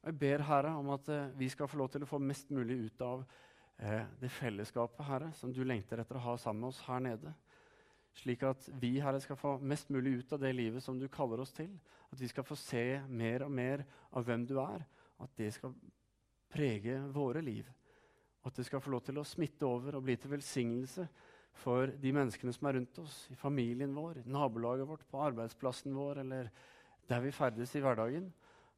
Og 0.00 0.08
jeg 0.08 0.18
ber 0.22 0.44
Herre 0.48 0.72
om 0.78 0.92
at 0.94 1.10
eh, 1.12 1.32
vi 1.36 1.50
skal 1.52 1.68
få 1.68 1.80
lov 1.82 1.90
til 1.92 2.06
å 2.06 2.08
få 2.08 2.20
mest 2.22 2.52
mulig 2.54 2.78
ut 2.86 3.04
av 3.04 3.24
eh, 3.76 4.04
det 4.20 4.30
fellesskapet, 4.32 5.04
Herre, 5.08 5.32
som 5.36 5.52
du 5.52 5.62
lengter 5.66 6.00
etter 6.00 6.20
å 6.20 6.24
ha 6.30 6.36
sammen 6.40 6.64
med 6.64 6.72
oss 6.72 6.84
her 6.86 7.02
nede. 7.04 7.34
Slik 8.16 8.42
at 8.48 8.68
vi, 8.80 8.96
Herre, 9.04 9.20
skal 9.20 9.36
få 9.36 9.56
mest 9.60 9.90
mulig 9.92 10.20
ut 10.20 10.32
av 10.32 10.40
det 10.40 10.54
livet 10.56 10.84
som 10.84 10.98
du 10.98 11.08
kaller 11.12 11.42
oss 11.42 11.52
til. 11.56 11.70
At 12.12 12.20
vi 12.20 12.28
skal 12.30 12.46
få 12.46 12.56
se 12.56 12.84
mer 13.08 13.44
og 13.44 13.52
mer 13.52 13.84
av 14.16 14.24
hvem 14.24 14.46
du 14.48 14.56
er. 14.62 14.86
At 15.20 15.32
det 15.36 15.52
skal 15.56 15.74
prege 16.52 16.98
våre 17.12 17.42
liv. 17.44 17.68
At 18.46 18.56
det 18.56 18.66
skal 18.68 18.80
få 18.80 18.92
lov 18.94 19.04
til 19.04 19.18
å 19.20 19.26
smitte 19.26 19.66
over 19.68 19.98
og 19.98 20.06
bli 20.06 20.16
til 20.20 20.32
velsignelse 20.32 21.08
for 21.56 21.90
de 22.00 22.12
menneskene 22.12 22.52
som 22.52 22.68
er 22.68 22.78
rundt 22.78 22.98
oss, 23.00 23.14
i 23.32 23.36
familien 23.38 23.94
vår, 23.96 24.20
i 24.20 24.30
nabolaget 24.30 24.88
vårt, 24.88 25.06
på 25.08 25.22
arbeidsplassen 25.24 25.94
vår 25.96 26.20
eller 26.24 26.50
der 27.08 27.22
vi 27.24 27.32
ferdes 27.32 27.72
i 27.76 27.82
hverdagen. 27.84 28.28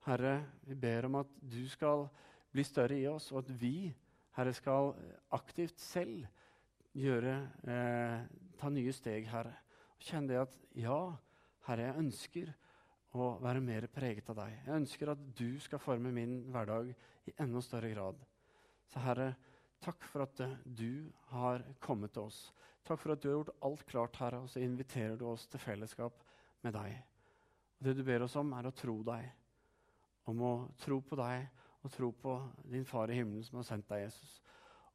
Herre, 0.07 0.37
vi 0.67 0.77
ber 0.79 1.09
om 1.09 1.19
at 1.21 1.31
du 1.43 1.63
skal 1.71 2.07
bli 2.55 2.65
større 2.65 2.97
i 2.97 3.07
oss, 3.11 3.31
og 3.33 3.43
at 3.43 3.51
vi 3.61 3.91
Herre, 4.39 4.55
skal 4.55 4.93
aktivt 5.35 5.81
selv 5.83 6.27
gjøre, 6.99 7.35
eh, 7.71 8.23
ta 8.59 8.71
nye 8.73 8.93
steg, 8.95 9.27
Herre. 9.31 9.55
Og 9.99 10.07
kjenne 10.07 10.33
det 10.33 10.41
at 10.43 10.57
ja, 10.79 10.99
Herre, 11.69 11.89
jeg 11.89 12.03
ønsker 12.03 12.55
å 13.17 13.29
være 13.43 13.63
mer 13.65 13.87
preget 13.93 14.29
av 14.33 14.39
deg. 14.43 14.57
Jeg 14.67 14.81
ønsker 14.83 15.13
at 15.13 15.23
du 15.39 15.59
skal 15.63 15.83
forme 15.83 16.13
min 16.15 16.41
hverdag 16.53 16.91
i 17.29 17.35
enda 17.41 17.63
større 17.65 17.91
grad. 17.93 18.21
Så 18.89 19.03
Herre, 19.05 19.33
takk 19.85 20.05
for 20.11 20.25
at 20.27 20.41
uh, 20.45 20.57
du 20.65 21.09
har 21.33 21.65
kommet 21.85 22.15
til 22.17 22.29
oss. 22.29 22.49
Takk 22.87 23.01
for 23.03 23.15
at 23.15 23.23
du 23.23 23.29
har 23.29 23.39
gjort 23.39 23.65
alt 23.69 23.85
klart, 23.89 24.19
Herre, 24.21 24.43
og 24.45 24.51
så 24.53 24.63
inviterer 24.65 25.17
du 25.21 25.27
oss 25.29 25.47
til 25.51 25.63
fellesskap 25.63 26.23
med 26.65 26.77
deg. 26.77 26.99
Og 27.79 27.89
Det 27.89 27.97
du 27.99 28.05
ber 28.07 28.25
oss 28.27 28.37
om, 28.41 28.53
er 28.57 28.69
å 28.69 28.75
tro 28.75 29.01
deg. 29.07 29.29
Om 30.29 30.45
å 30.45 30.53
tro 30.81 31.01
på 31.05 31.19
deg 31.21 31.47
og 31.85 31.93
tro 31.95 32.11
på 32.13 32.35
din 32.69 32.85
far 32.85 33.11
i 33.13 33.19
himmelen 33.21 33.45
som 33.47 33.61
har 33.61 33.69
sendt 33.69 33.89
deg, 33.89 34.09
Jesus, 34.09 34.39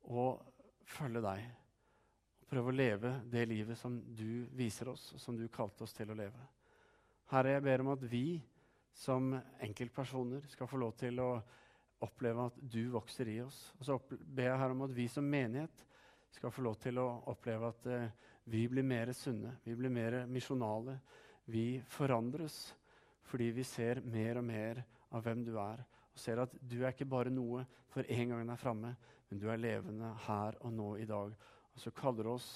og 0.04 0.42
følge 0.90 1.22
deg. 1.24 1.63
Prøve 2.54 2.70
å 2.70 2.76
leve 2.76 3.12
det 3.34 3.48
livet 3.50 3.80
som 3.80 3.96
du 4.14 4.46
viser 4.54 4.92
oss, 4.92 5.08
og 5.16 5.22
som 5.22 5.34
du 5.34 5.48
kalte 5.50 5.88
oss 5.88 5.96
til 5.98 6.12
å 6.14 6.18
leve. 6.18 6.38
Herre, 7.32 7.56
jeg 7.56 7.64
ber 7.66 7.82
om 7.82 7.88
at 7.96 8.04
vi 8.06 8.28
som 8.94 9.32
enkeltpersoner 9.66 10.44
skal 10.52 10.70
få 10.70 10.78
lov 10.78 10.92
til 11.00 11.18
å 11.24 11.32
oppleve 12.06 12.46
at 12.52 12.60
du 12.62 12.84
vokser 12.94 13.32
i 13.32 13.40
oss. 13.42 13.58
Og 13.80 13.88
så 13.88 13.98
ber 14.06 14.52
jeg 14.52 14.60
her 14.62 14.76
om 14.76 14.84
at 14.86 14.94
vi 14.94 15.08
som 15.10 15.26
menighet 15.26 15.82
skal 16.36 16.54
få 16.54 16.62
lov 16.68 16.78
til 16.84 17.02
å 17.02 17.08
oppleve 17.34 17.72
at 17.74 17.90
eh, 17.90 18.14
vi 18.54 18.68
blir 18.70 18.86
mer 18.86 19.16
sunne, 19.18 19.56
vi 19.66 19.74
blir 19.80 19.94
mer 19.94 20.20
misjonale. 20.30 21.00
Vi 21.50 21.82
forandres 21.96 22.60
fordi 23.32 23.50
vi 23.56 23.66
ser 23.66 24.04
mer 24.06 24.44
og 24.44 24.46
mer 24.46 24.84
av 25.10 25.26
hvem 25.26 25.42
du 25.48 25.56
er, 25.58 25.82
og 26.14 26.22
ser 26.22 26.44
at 26.46 26.54
du 26.62 26.84
er 26.84 26.94
ikke 26.94 27.10
bare 27.10 27.34
noe 27.34 27.66
for 27.90 28.06
en 28.06 28.30
gang 28.30 28.46
den 28.46 28.54
er 28.54 28.62
framme, 28.62 28.94
men 29.30 29.42
du 29.42 29.50
er 29.50 29.58
levende 29.58 30.14
her 30.28 30.62
og 30.62 30.78
nå 30.78 30.94
i 31.02 31.10
dag. 31.10 31.34
Og 31.74 31.82
så 31.82 31.94
kaller 31.96 32.28
du 32.28 32.34
oss 32.34 32.50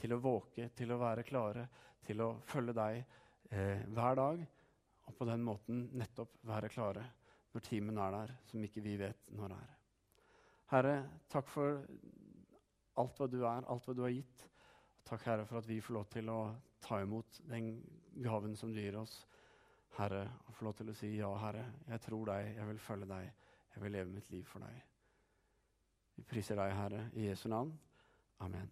til 0.00 0.14
å 0.14 0.20
våke, 0.22 0.68
til 0.76 0.92
å 0.92 1.00
være 1.00 1.24
klare, 1.26 1.68
til 2.04 2.20
å 2.24 2.30
følge 2.48 2.74
deg 2.76 2.98
eh, 3.50 3.84
hver 3.94 4.18
dag. 4.18 4.42
Og 5.04 5.16
på 5.18 5.28
den 5.28 5.44
måten 5.44 5.86
nettopp 5.96 6.40
være 6.48 6.72
klare 6.72 7.04
når 7.54 7.64
timen 7.68 7.98
er 8.02 8.14
der, 8.16 8.34
som 8.50 8.62
ikke 8.66 8.82
vi 8.82 8.96
vet 8.98 9.28
når 9.36 9.52
det 9.52 9.58
er. 9.62 9.74
Herre, 10.72 10.94
takk 11.30 11.50
for 11.52 11.84
alt 12.98 13.20
hva 13.20 13.28
du 13.30 13.40
er, 13.44 13.66
alt 13.70 13.86
hva 13.86 13.94
du 13.94 14.02
har 14.02 14.14
gitt. 14.14 14.46
Takk, 15.04 15.22
Herre, 15.28 15.44
for 15.46 15.60
at 15.60 15.68
vi 15.68 15.78
får 15.84 15.94
lov 15.94 16.08
til 16.10 16.30
å 16.32 16.38
ta 16.82 16.98
imot 17.04 17.40
den 17.50 17.76
gaven 18.24 18.56
som 18.56 18.72
du 18.72 18.80
gir 18.80 18.96
oss. 18.98 19.14
Herre, 19.98 20.24
og 20.48 20.56
få 20.56 20.66
lov 20.66 20.76
til 20.80 20.90
å 20.90 20.96
si 20.98 21.12
ja, 21.18 21.30
Herre, 21.38 21.68
jeg 21.86 22.02
tror 22.08 22.32
deg, 22.32 22.50
jeg 22.56 22.68
vil 22.72 22.82
følge 22.82 23.10
deg, 23.12 23.50
jeg 23.74 23.84
vil 23.84 23.94
leve 23.94 24.14
mitt 24.16 24.30
liv 24.32 24.48
for 24.48 24.64
deg. 24.64 24.80
Vi 26.16 26.24
priser 26.26 26.58
deg, 26.58 26.74
Herre, 26.74 27.04
i 27.14 27.28
Jesu 27.28 27.46
navn. 27.52 27.70
Amen. 28.40 28.70